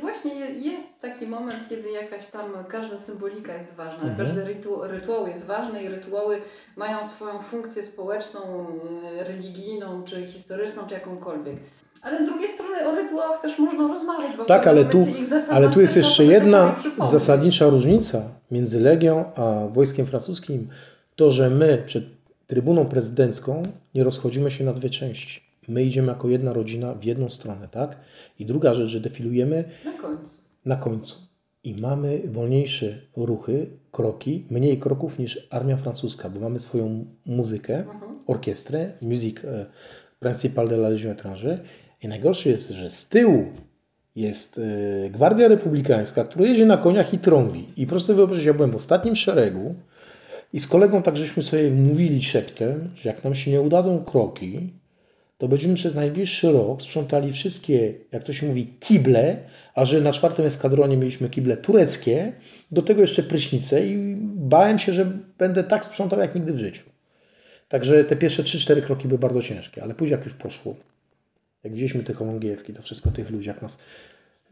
[0.00, 4.16] Właśnie je- jest taki moment, kiedy jakaś tam, każda symbolika jest ważna, Mhm.
[4.26, 6.42] każdy rytu, rytuał jest ważny i rytuały
[6.76, 8.66] mają swoją funkcję społeczną,
[9.20, 11.56] y, religijną, czy historyczną, czy jakąkolwiek.
[12.02, 15.06] Ale z drugiej strony o rytuałach też można rozmawiać, bo Tak, ale tu,
[15.50, 16.76] ale tu jest jeszcze jedna
[17.10, 20.68] zasadnicza różnica między Legią a wojskiem francuskim.
[21.16, 22.04] To, że my przed
[22.46, 23.62] trybuną prezydencką
[23.94, 25.40] nie rozchodzimy się na dwie części.
[25.68, 27.96] My idziemy jako jedna rodzina w jedną stronę, tak?
[28.38, 30.38] I druga rzecz, że defilujemy Na końcu.
[30.64, 31.16] na końcu.
[31.64, 32.86] I mamy wolniejsze
[33.16, 37.84] ruchy, kroki, mniej kroków niż armia francuska, bo mamy swoją muzykę,
[38.26, 39.66] orkiestrę, music e,
[40.20, 41.58] principal de la Légion étrangère.
[42.06, 43.44] I najgorsze jest, że z tyłu
[44.16, 44.60] jest
[45.04, 47.66] e, Gwardia Republikańska, która jedzie na koniach i trąbi.
[47.76, 49.74] I prosto wyobraź, ja byłem w ostatnim szeregu
[50.52, 54.72] i z kolegą tak żeśmy sobie mówili szeptem, że jak nam się nie udadzą kroki,
[55.38, 59.36] to będziemy przez najbliższy rok sprzątali wszystkie, jak to się mówi, kible,
[59.74, 62.32] a że na czwartym eskadronie mieliśmy kible tureckie,
[62.70, 65.06] do tego jeszcze prysznice i bałem się, że
[65.38, 66.82] będę tak sprzątał jak nigdy w życiu.
[67.68, 70.74] Także te pierwsze 3-4 kroki były bardzo ciężkie, ale później jak już poszło,
[71.66, 73.78] jak widzieliśmy te chorągiewki, to wszystko tych ludzi, jak nas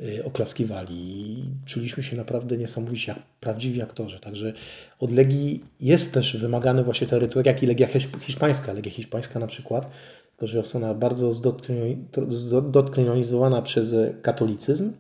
[0.01, 4.21] y, oklaskiwali, czuliśmy się naprawdę niesamowicie jak prawdziwi aktorzy.
[4.21, 4.53] Także
[4.99, 8.73] od Legii jest też wymagany właśnie ten jak i Legia hiszp- hiszpańska.
[8.73, 9.91] Legia hiszpańska na przykład,
[10.31, 11.35] tylko że jest ona bardzo
[12.31, 14.93] zdoktrynizowana przez katolicyzm.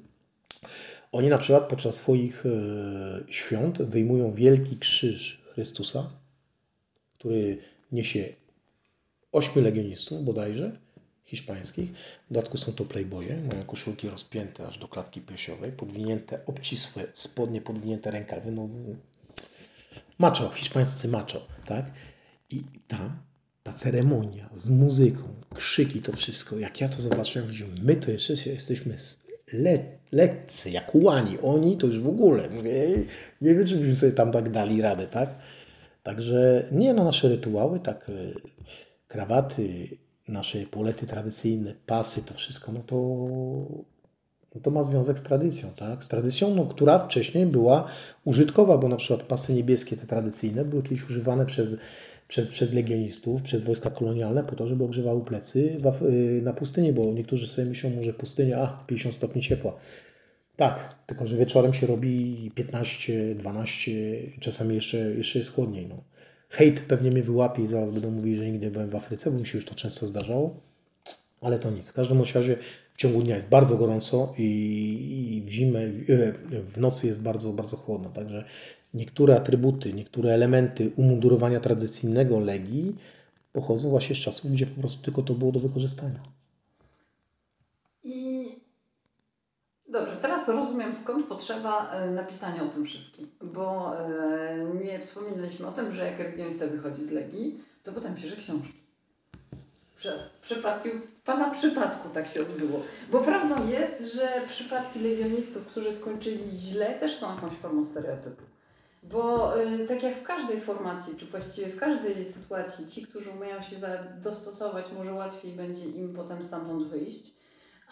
[1.12, 2.50] Oni na przykład podczas swoich e,
[3.28, 6.10] świąt wyjmują wielki krzyż Chrystusa,
[7.18, 7.58] który
[7.92, 8.28] niesie
[9.32, 10.83] ośmiu legionistów bodajże,
[11.24, 11.90] hiszpańskich.
[12.30, 17.60] W dodatku są to playboye, mają koszulki rozpięte aż do klatki piersiowej, podwinięte, obcisłe spodnie,
[17.60, 18.68] podwinięte rękawy, no
[20.18, 21.84] macho, hiszpańscy macho, tak?
[22.50, 23.16] I tam
[23.62, 25.22] ta ceremonia z muzyką,
[25.54, 28.96] krzyki, to wszystko, jak ja to zobaczyłem, widziałem, my to jeszcze jesteśmy
[29.52, 29.78] le,
[30.12, 32.88] lekcy, jak łani, oni to już w ogóle, mówię,
[33.40, 35.34] nie wiem, czy byśmy sobie tam tak dali radę, tak?
[36.02, 38.12] Także nie na nasze rytuały, tak e,
[39.08, 39.88] krawaty,
[40.28, 42.96] nasze polety tradycyjne, pasy, to wszystko, no to,
[44.54, 46.04] no to ma związek z tradycją, tak?
[46.04, 47.88] Z tradycją, no, która wcześniej była
[48.24, 51.76] użytkowa, bo na przykład pasy niebieskie, te tradycyjne, były kiedyś używane przez,
[52.28, 57.04] przez, przez legionistów, przez wojska kolonialne po to, żeby ogrzewały plecy y, na pustyni, bo
[57.12, 59.76] niektórzy sobie myślą, może pustynia, a 50 stopni ciepła.
[60.56, 63.90] Tak, tylko że wieczorem się robi 15, 12,
[64.40, 65.86] czasami jeszcze, jeszcze jest chłodniej.
[65.86, 66.13] No.
[66.56, 69.38] Hejt pewnie mnie wyłapie i zaraz będą mówili, że nigdy nie byłem w Afryce, bo
[69.38, 70.60] mi się już to często zdarzało.
[71.40, 71.90] Ale to nic.
[71.90, 72.56] W każdym razie
[72.94, 77.76] w ciągu dnia jest bardzo gorąco i, w zimę, w, w nocy jest bardzo, bardzo
[77.76, 78.10] chłodno.
[78.10, 78.44] Także
[78.94, 82.96] niektóre atrybuty, niektóre elementy umundurowania tradycyjnego Legii
[83.52, 86.22] pochodzą właśnie z czasów, gdzie po prostu tylko to było do wykorzystania.
[88.04, 88.46] I
[89.94, 95.72] dobrze, teraz rozumiem skąd potrzeba e, napisania o tym wszystkim, bo e, nie wspominaliśmy o
[95.72, 98.84] tym, że jak legionista wychodzi z Legii, to potem pisze książki.
[100.42, 102.80] Przy, w, Pana przypadku tak się odbyło.
[103.10, 108.42] Bo prawdą jest, że przypadki legionistów, którzy skończyli źle, też są jakąś formą stereotypu.
[109.02, 113.62] Bo y, tak jak w każdej formacji, czy właściwie w każdej sytuacji, ci, którzy umieją
[113.62, 113.76] się
[114.22, 117.43] dostosować, może łatwiej będzie im potem stamtąd wyjść.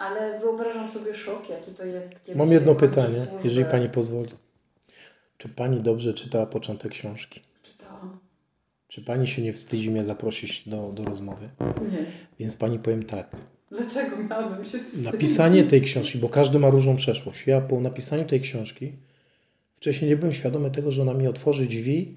[0.02, 2.24] Ale wyobrażam sobie szok, jaki to jest.
[2.24, 3.40] Kiedy Mam jedno pytanie, służbę...
[3.44, 4.30] jeżeli pani pozwoli.
[5.38, 7.40] Czy pani dobrze czytała początek książki?
[7.62, 8.18] Czytałam.
[8.88, 11.48] Czy pani się nie wstydzi mnie zaprosić do, do rozmowy?
[11.92, 12.06] Nie.
[12.40, 13.36] Więc pani powiem tak.
[13.70, 15.04] Dlaczego miałabym się wstydzić?
[15.04, 17.46] Napisanie tej książki, bo każdy ma różną przeszłość.
[17.46, 18.92] Ja po napisaniu tej książki
[19.76, 22.16] wcześniej nie byłem świadomy tego, że ona mi otworzy drzwi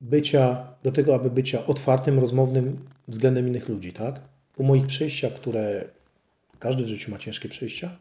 [0.00, 4.20] bycia, do tego, aby bycia otwartym, rozmownym względem innych ludzi, tak?
[4.56, 5.84] Po moich przejściach, które
[6.64, 7.98] każdy w życiu ma ciężkie przejścia,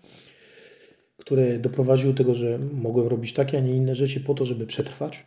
[1.18, 4.68] które doprowadziły do tego, że mogłem robić takie, a nie inne rzeczy po to, żeby
[4.68, 5.26] przetrwać.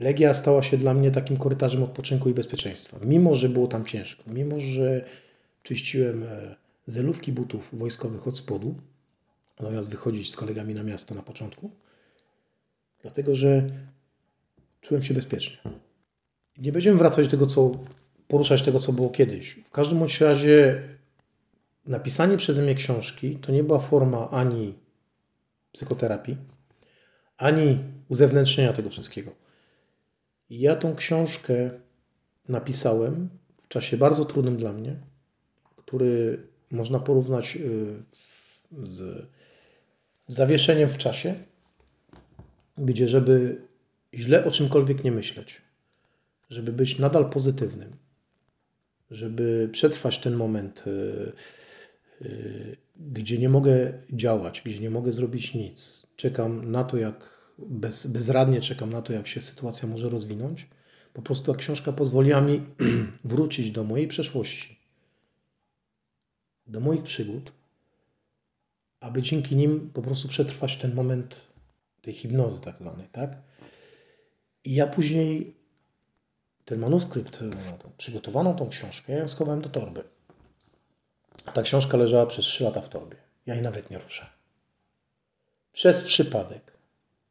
[0.00, 2.98] Legia stała się dla mnie takim korytarzem odpoczynku i bezpieczeństwa.
[3.04, 5.04] Mimo, że było tam ciężko, mimo, że
[5.62, 6.56] czyściłem e,
[6.86, 8.74] zelówki butów wojskowych od spodu,
[9.60, 11.70] zamiast wychodzić z kolegami na miasto na początku,
[13.02, 13.70] dlatego że
[14.80, 15.56] czułem się bezpiecznie.
[16.58, 17.78] Nie będziemy wracać do tego, co
[18.28, 19.50] poruszać tego, co było kiedyś.
[19.50, 20.82] W każdym bądź razie
[21.86, 24.74] napisanie przeze mnie książki to nie była forma ani
[25.72, 26.36] psychoterapii,
[27.36, 27.78] ani
[28.08, 29.30] uzewnętrznienia tego wszystkiego.
[30.50, 31.70] Ja tą książkę
[32.48, 33.28] napisałem
[33.62, 34.96] w czasie bardzo trudnym dla mnie,
[35.76, 38.02] który można porównać y,
[38.82, 39.26] z
[40.28, 41.34] zawieszeniem w czasie,
[42.78, 43.62] gdzie żeby
[44.14, 45.62] źle o czymkolwiek nie myśleć,
[46.50, 47.96] żeby być nadal pozytywnym,
[49.10, 51.32] żeby przetrwać ten moment, y,
[52.96, 56.06] gdzie nie mogę działać, gdzie nie mogę zrobić nic.
[56.16, 60.68] Czekam na to, jak bez, bezradnie czekam na to, jak się sytuacja może rozwinąć.
[61.12, 62.66] Po prostu ta książka pozwoliła mi
[63.24, 64.78] wrócić do mojej przeszłości,
[66.66, 67.52] do moich przygód,
[69.00, 71.36] aby dzięki nim po prostu przetrwać ten moment
[72.02, 73.36] tej hipnozy tak zwanej, tak?
[74.64, 75.56] I ja później
[76.64, 77.38] ten manuskrypt,
[77.82, 80.04] tą, przygotowaną tą książkę, ja ją schowałem do torby.
[81.54, 83.16] Ta książka leżała przez trzy lata w torbie.
[83.46, 84.26] Ja jej nawet nie ruszę.
[85.72, 86.72] Przez przypadek.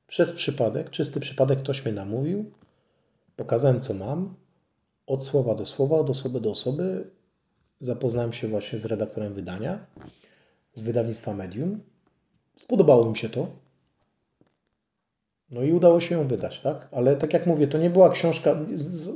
[0.07, 2.51] Przez przypadek, czysty przypadek ktoś mnie namówił,
[3.35, 4.35] pokazałem co mam,
[5.07, 7.09] od słowa do słowa, od osoby do osoby.
[7.81, 9.85] Zapoznałem się właśnie z redaktorem wydania
[10.75, 11.79] z wydawnictwa Medium.
[12.57, 13.47] Spodobało mi się to.
[15.49, 16.87] No i udało się ją wydać, tak?
[16.91, 18.55] Ale tak jak mówię, to nie była książka,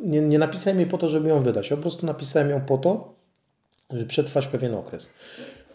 [0.03, 1.69] nie, nie napisałem jej po to, żeby ją wydać.
[1.69, 3.14] Ja po prostu napisałem ją po to,
[3.91, 5.13] żeby przetrwać pewien okres.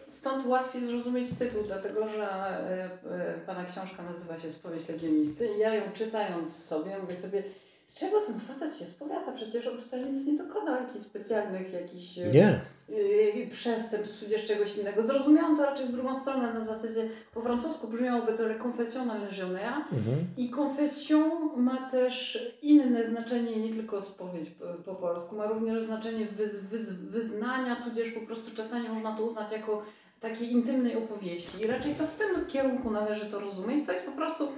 [0.09, 5.59] Stąd łatwiej zrozumieć tytuł, dlatego że e, e, Pana książka nazywa się Spowiedź Legionisty i
[5.59, 7.43] ja ją czytając sobie, mówię sobie,
[7.91, 9.33] z czego ten facet się spowiada?
[9.33, 12.61] Przecież on tutaj nic nie dokonał, jakichś specjalnych jakichś e, nie.
[12.89, 15.03] Yy, przestępstw, tudzież czegoś innego.
[15.03, 19.77] Zrozumiałam to raczej w drugą stronę, na zasadzie po francusku brzmiałoby to le confession légionnaire
[19.93, 20.27] mhm.
[20.37, 24.51] i confession ma też inne znaczenie, nie tylko spowiedź
[24.85, 29.53] po polsku, ma również znaczenie wyz, wyz, wyznania, tudzież po prostu czasami można to uznać
[29.53, 29.83] jako
[30.21, 33.87] takiej intymnej opowieści i raczej to w tym kierunku należy to rozumieć.
[33.87, 34.49] To jest po prostu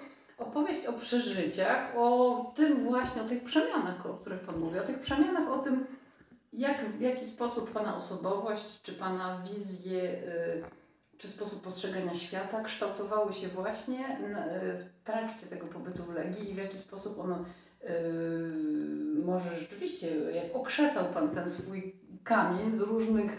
[0.46, 5.00] opowieść o przeżyciach, o tym właśnie, o tych przemianach, o których Pan mówi, o tych
[5.00, 5.86] przemianach, o tym,
[6.52, 10.62] jak, w jaki sposób Pana osobowość, czy Pana wizje, y,
[11.18, 16.54] czy sposób postrzegania świata kształtowały się właśnie y, w trakcie tego pobytu w Legii i
[16.54, 17.44] w jaki sposób ono y,
[19.24, 23.38] może rzeczywiście, jak okrzesał Pan ten swój kamień z różnych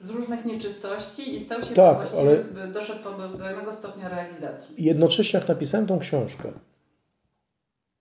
[0.00, 4.84] z różnych nieczystości i stał się tak, właściwie, ale doszedł do pewnego stopnia realizacji.
[4.84, 6.52] Jednocześnie jak napisałem tą książkę,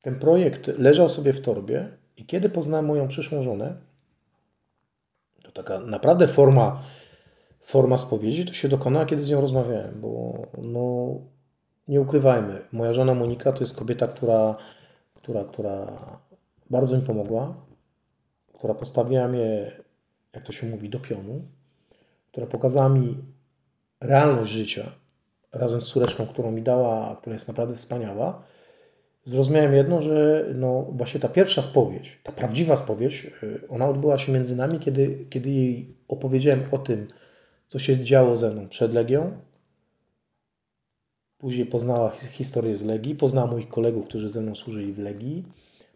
[0.01, 3.75] ten projekt leżał sobie w torbie i kiedy poznałem moją przyszłą żonę,
[5.43, 6.83] to taka naprawdę forma,
[7.61, 11.07] forma spowiedzi to się dokonała, kiedy z nią rozmawiałem, bo no,
[11.87, 14.55] nie ukrywajmy, moja żona Monika to jest kobieta, która,
[15.15, 15.87] która, która
[16.69, 17.55] bardzo mi pomogła,
[18.53, 19.71] która postawiła mnie,
[20.33, 21.41] jak to się mówi, do pionu,
[22.35, 23.17] która pokazała mi
[24.01, 24.91] realność życia
[25.53, 28.43] razem z córeczką, którą mi dała, która jest naprawdę wspaniała,
[29.25, 34.31] zrozumiałem jedno, że no właśnie ta pierwsza spowiedź, ta prawdziwa spowiedź, y, ona odbyła się
[34.31, 37.07] między nami, kiedy, kiedy jej opowiedziałem o tym,
[37.67, 39.31] co się działo ze mną przed Legią.
[41.37, 45.45] Później poznała historię z Legii, poznała moich kolegów, którzy ze mną służyli w Legii,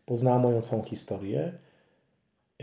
[0.06, 1.54] poznała moją całą historię.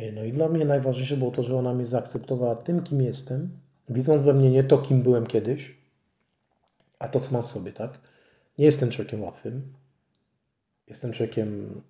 [0.01, 3.66] Y, no i dla mnie najważniejsze było to, że ona mnie zaakceptowała tym, kim jestem,
[3.89, 5.77] widząc we mnie nie to, kim byłem kiedyś,
[6.99, 7.99] a to, co mam w sobie, tak?
[8.59, 9.73] Nie jestem człowiekiem łatwym.
[10.87, 11.81] Jestem człowiekiem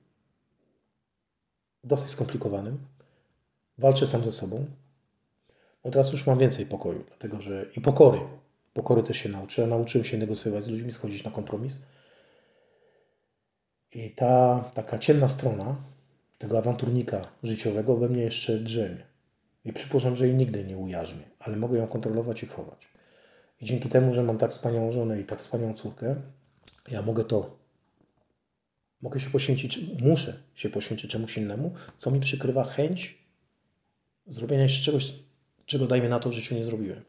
[1.85, 2.79] dosyć skomplikowanym.
[3.79, 4.67] Walczę sam ze sobą.
[5.85, 8.21] No teraz już mam więcej pokoju, dlatego że i pokory.
[8.75, 9.67] Pokory też się nauczę.
[9.67, 11.83] Nauczyłem się negocjować z ludźmi, schodzić na kompromis.
[13.93, 15.77] I ta taka ciemna strona
[16.39, 19.16] tego awanturnika życiowego we mnie jeszcze drzemie.
[19.67, 22.89] I przypuszczam, że jej nigdy nie ujarzmię, ale mogę ją kontrolować i chować.
[23.61, 26.17] I dzięki temu, że mam tak wspaniałą żonę i tak wspaniałą córkę,
[26.89, 27.59] ja mogę to,
[29.03, 33.19] mogę się poświęcić, muszę się poświęcić czemuś innemu, co mi przykrywa chęć
[34.27, 35.15] zrobienia jeszcze czegoś,
[35.67, 37.03] czego dajmy na to w życiu nie zrobiłem.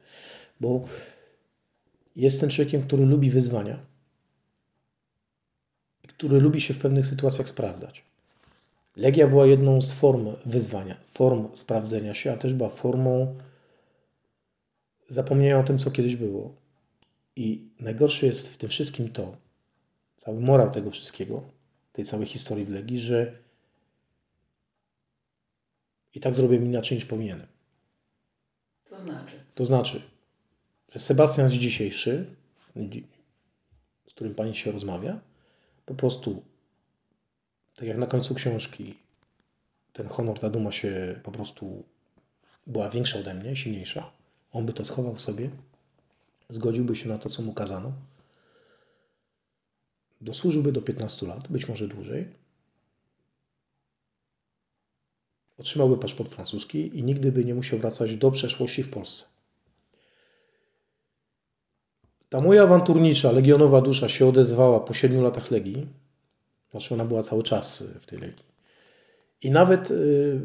[0.60, 0.86] Bo
[2.16, 3.80] jestem człowiekiem, który lubi wyzwania,
[6.08, 8.07] który lubi się w pewnych sytuacjach sprawdzać.
[8.98, 13.38] Legia była jedną z form wyzwania, form sprawdzenia się, a też była formą
[15.08, 16.56] zapomnienia o tym, co kiedyś było.
[17.36, 19.38] I najgorsze jest w tym wszystkim to,
[20.18, 21.44] cały morał tego wszystkiego,
[21.94, 23.34] tej całej historii w Legii, że
[26.14, 27.48] i tak zrobię inaczej niż powinienem.
[28.90, 29.36] To znaczy?
[29.56, 30.02] To znaczy,
[30.92, 32.26] że Sebastian z dzisiejszy,
[34.08, 35.20] z którym pani się rozmawia,
[35.86, 36.42] po prostu,
[37.78, 38.96] tak jak na końcu książki,
[39.94, 41.84] ten honor, ta duma się po prostu
[42.68, 44.12] była większa ode mnie, silniejsza.
[44.52, 45.50] On by to schował w sobie,
[46.50, 47.92] zgodziłby się na to, co mu kazano.
[50.22, 52.28] Dosłużyłby do 15 lat, być może dłużej.
[55.58, 59.26] Otrzymałby paszport francuski i nigdy by nie musiał wracać do przeszłości w Polsce.
[62.30, 65.88] Ta moja awanturnicza, legionowa dusza się odezwała po 7 latach Legii.
[66.72, 68.46] Znaczy ona była cały czas w tej Legii.
[69.42, 70.40] I nawet y,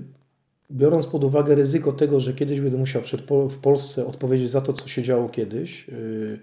[0.70, 3.02] biorąc pod uwagę ryzyko tego, że kiedyś będę musiał
[3.50, 6.40] w Polsce odpowiedzieć za to, co się działo kiedyś, y,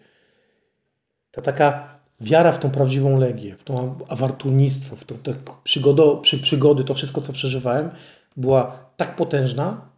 [1.31, 6.83] ta taka wiara w tą prawdziwą Legię, w to awanturnictwo, w te przygodo, przy, przygody,
[6.83, 7.89] to wszystko, co przeżywałem,
[8.37, 9.89] była tak potężna,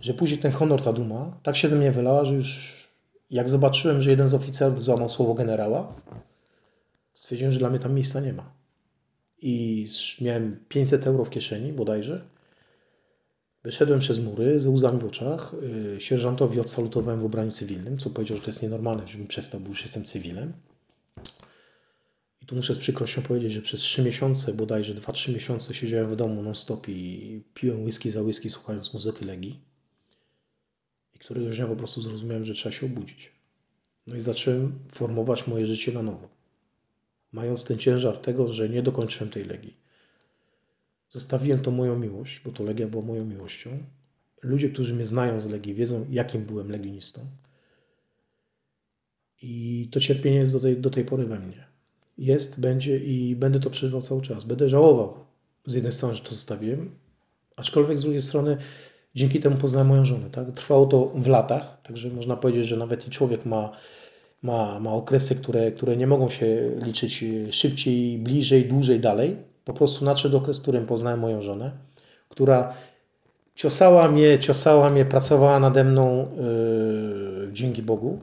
[0.00, 2.82] że później ten honor, ta duma, tak się ze mnie wylała, że już
[3.30, 5.92] jak zobaczyłem, że jeden z oficerów złamał słowo generała,
[7.14, 8.61] stwierdziłem, że dla mnie tam miejsca nie ma.
[9.42, 9.86] I
[10.20, 12.24] miałem 500 euro w kieszeni bodajże.
[13.64, 15.54] Wyszedłem przez mury ze łzami w oczach.
[15.96, 19.68] Y, sierżantowi odsalutowałem w ubraniu cywilnym, co powiedział, że to jest nienormalne, żebym przestał, bo
[19.68, 20.52] już jestem cywilem.
[22.42, 26.16] I tu muszę z przykrością powiedzieć, że przez 3 miesiące, bodajże 2-3 miesiące siedziałem w
[26.16, 29.72] domu non-stop i piłem whisky za whisky, słuchając muzyki Legii
[31.24, 33.32] któregoś dnia po prostu zrozumiałem, że trzeba się obudzić.
[34.06, 36.28] No i zacząłem formować moje życie na nowo.
[37.32, 39.76] Mając ten ciężar tego, że nie dokończyłem tej legii.
[41.10, 43.70] Zostawiłem to moją miłość, bo to legia była moją miłością.
[44.42, 47.20] Ludzie, którzy mnie znają z legii, wiedzą, jakim byłem legionistą.
[49.42, 51.66] I to cierpienie jest do tej, do tej pory we mnie.
[52.18, 54.44] Jest, będzie i będę to przeżywał cały czas.
[54.44, 55.24] Będę żałował
[55.66, 56.90] z jednej strony, że to zostawiłem,
[57.56, 58.56] aczkolwiek z drugiej strony
[59.14, 60.30] Dzięki temu poznałem moją żonę.
[60.30, 60.52] Tak?
[60.52, 63.76] Trwało to w latach, także można powiedzieć, że nawet i człowiek ma,
[64.42, 69.36] ma, ma okresy, które, które nie mogą się liczyć szybciej, bliżej, dłużej, dalej.
[69.64, 71.70] Po prostu nadszedł okres, w którym poznałem moją żonę,
[72.28, 72.74] która
[73.54, 76.26] ciosała mnie, ciosała mnie, pracowała nade mną
[77.46, 78.20] yy, dzięki Bogu.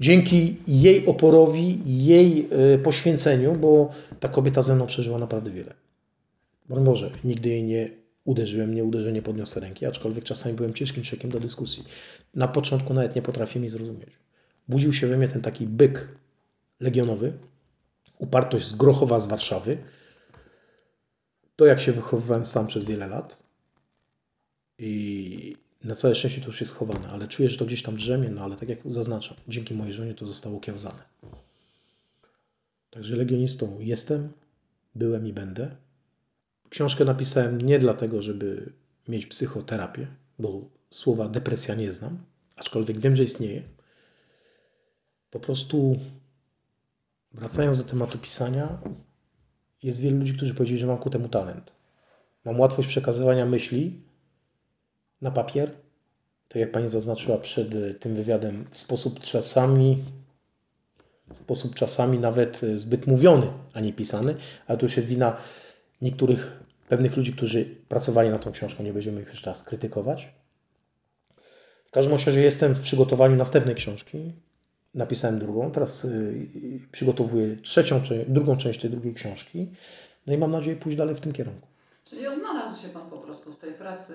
[0.00, 3.90] Dzięki jej oporowi, jej yy, poświęceniu, bo
[4.20, 5.74] ta kobieta ze mną przeżyła naprawdę wiele.
[6.68, 7.90] Broń Boże, nigdy jej nie
[8.24, 11.84] uderzyłem, nie uderzenie podniosę ręki, aczkolwiek czasami byłem ciężkim człowiekiem do dyskusji.
[12.34, 14.27] Na początku nawet nie potrafię mi zrozumieć.
[14.68, 16.08] Budził się we mnie ten taki byk
[16.80, 17.32] legionowy,
[18.18, 19.78] upartość z Grochowa z Warszawy,
[21.56, 23.42] to jak się wychowywałem sam przez wiele lat
[24.78, 28.30] i na całe szczęście to już jest schowane, ale czuję, że to gdzieś tam drzemie,
[28.30, 31.02] no ale tak jak zaznaczam, dzięki mojej żonie to zostało kiełzane.
[32.90, 34.32] Także legionistą jestem,
[34.94, 35.76] byłem i będę.
[36.70, 38.72] Książkę napisałem nie dlatego, żeby
[39.08, 40.06] mieć psychoterapię,
[40.38, 42.18] bo słowa depresja nie znam,
[42.56, 43.62] aczkolwiek wiem, że istnieje.
[45.30, 45.98] Po prostu
[47.32, 48.78] wracając do tematu pisania,
[49.82, 51.72] jest wielu ludzi, którzy powiedzieli, że mam ku temu talent.
[52.44, 54.02] Mam łatwość przekazywania myśli
[55.22, 55.70] na papier,
[56.48, 57.68] tak jak pani zaznaczyła przed
[58.00, 60.04] tym wywiadem, w sposób czasami,
[61.30, 64.34] w sposób czasami nawet zbyt mówiony, a nie pisany,
[64.66, 65.36] ale to już jest wina
[66.02, 70.28] niektórych pewnych ludzi, którzy pracowali nad tą książką, nie będziemy ich już teraz krytykować.
[71.86, 74.32] W każdym razie jestem w przygotowaniu następnej książki.
[74.94, 76.48] Napisałem drugą, teraz y,
[76.92, 79.68] przygotowuję trzecią, drugą część tej drugiej książki.
[80.26, 81.68] No i mam nadzieję pójść dalej w tym kierunku.
[82.04, 84.14] Czyli odnalazł się Pan po prostu w tej pracy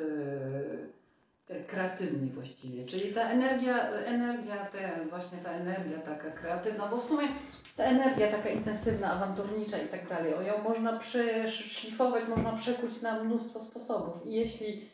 [1.50, 7.04] e, kreatywnej właściwie, czyli ta energia, energia te, właśnie ta energia taka kreatywna, bo w
[7.04, 7.28] sumie
[7.76, 13.60] ta energia taka intensywna, awanturnicza i tak dalej, ją można przeszlifować, można przekuć na mnóstwo
[13.60, 14.26] sposobów.
[14.26, 14.93] I jeśli y,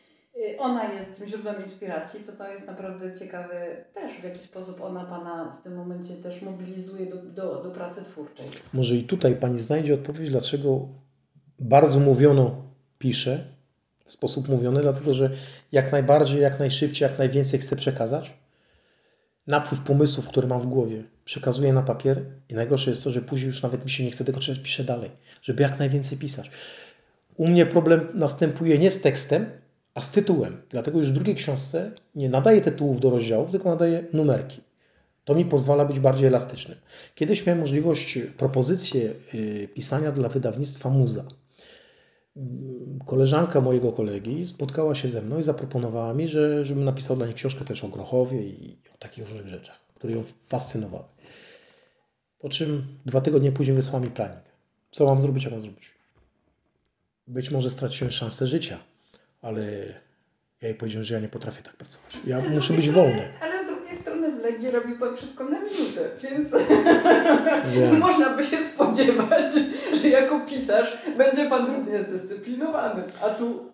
[0.58, 5.04] ona jest tym źródłem inspiracji, to to jest naprawdę ciekawe też, w jaki sposób ona
[5.04, 8.46] Pana w tym momencie też mobilizuje do, do, do pracy twórczej.
[8.72, 10.88] Może i tutaj Pani znajdzie odpowiedź, dlaczego
[11.58, 12.62] bardzo mówiono
[12.98, 13.44] piszę,
[14.04, 15.30] w sposób mówiony, dlatego że
[15.72, 18.34] jak najbardziej, jak najszybciej, jak najwięcej chcę przekazać.
[19.46, 23.48] Napływ pomysłów, które mam w głowie, przekazuję na papier i najgorsze jest to, że później
[23.48, 25.10] już nawet mi się nie chce tego czytać, piszę dalej,
[25.42, 26.50] żeby jak najwięcej pisać.
[27.36, 29.46] U mnie problem następuje nie z tekstem,
[29.94, 30.62] a z tytułem.
[30.70, 34.60] Dlatego już w drugiej książce nie nadaję tytułów do rozdziałów, tylko nadaję numerki.
[35.24, 36.78] To mi pozwala być bardziej elastycznym.
[37.14, 41.24] Kiedyś miałem możliwość, propozycję y, pisania dla wydawnictwa Muza.
[43.06, 47.34] Koleżanka mojego kolegi spotkała się ze mną i zaproponowała mi, że, żebym napisał dla niej
[47.34, 51.04] książkę też o Grochowie i o takich różnych rzeczach, które ją fascynowały.
[52.38, 54.42] Po czym dwa tygodnie później wysłała mi planik.
[54.90, 55.90] Co mam zrobić, jak mam zrobić?
[57.26, 58.78] Być może straciłem szansę życia,
[59.42, 59.62] ale
[60.62, 62.16] ja jej powiedziałem, że ja nie potrafię tak pracować.
[62.26, 63.28] Ja z muszę być wolny.
[63.42, 66.48] Ale z drugiej strony w Legii robi pan wszystko na minutę, więc
[67.74, 67.98] Wiem.
[68.06, 69.52] można by się spodziewać,
[70.02, 73.72] że jako pisarz będzie pan równie zdyscyplinowany, a tu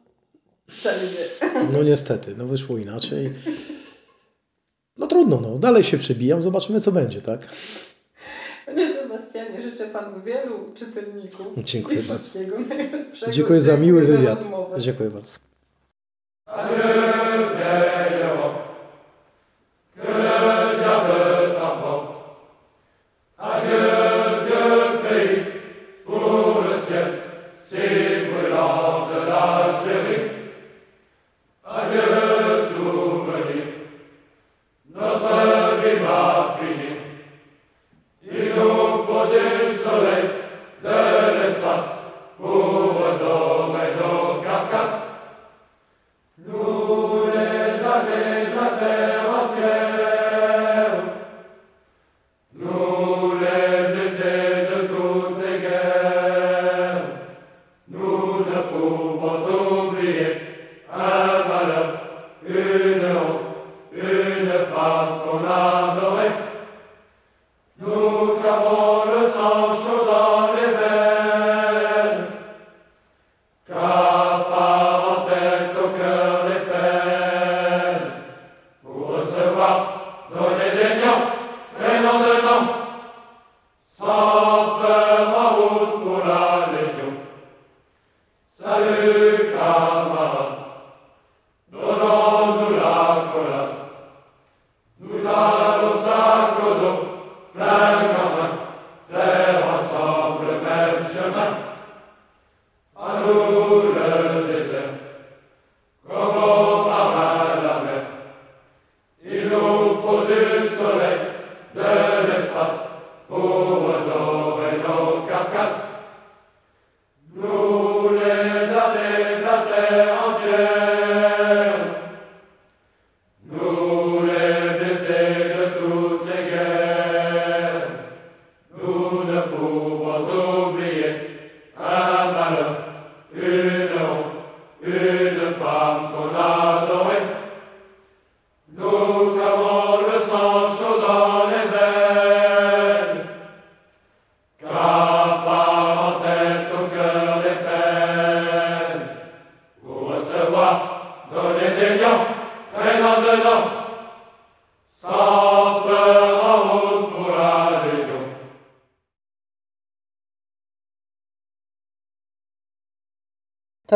[0.71, 1.49] wcale nie.
[1.73, 3.33] No niestety, no wyszło inaczej.
[4.97, 5.59] No trudno, no.
[5.59, 7.41] Dalej się przebijam, zobaczymy co będzie, tak?
[8.67, 12.23] Panie Sebastianie, życzę panu wielu czytelników Dziękuję i bardzo.
[12.23, 13.33] wszystkiego najlepszego.
[13.33, 14.39] Dziękuję za miły za wywiad.
[14.39, 14.81] rozmowę.
[14.81, 15.39] Dziękuję bardzo.
[16.49, 17.46] Amen.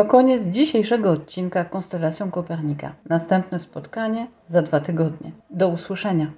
[0.01, 2.91] To koniec dzisiejszego odcinka Konstelacją Kopernika.
[3.09, 5.31] Następne spotkanie za dwa tygodnie.
[5.49, 6.27] Do usłyszenia.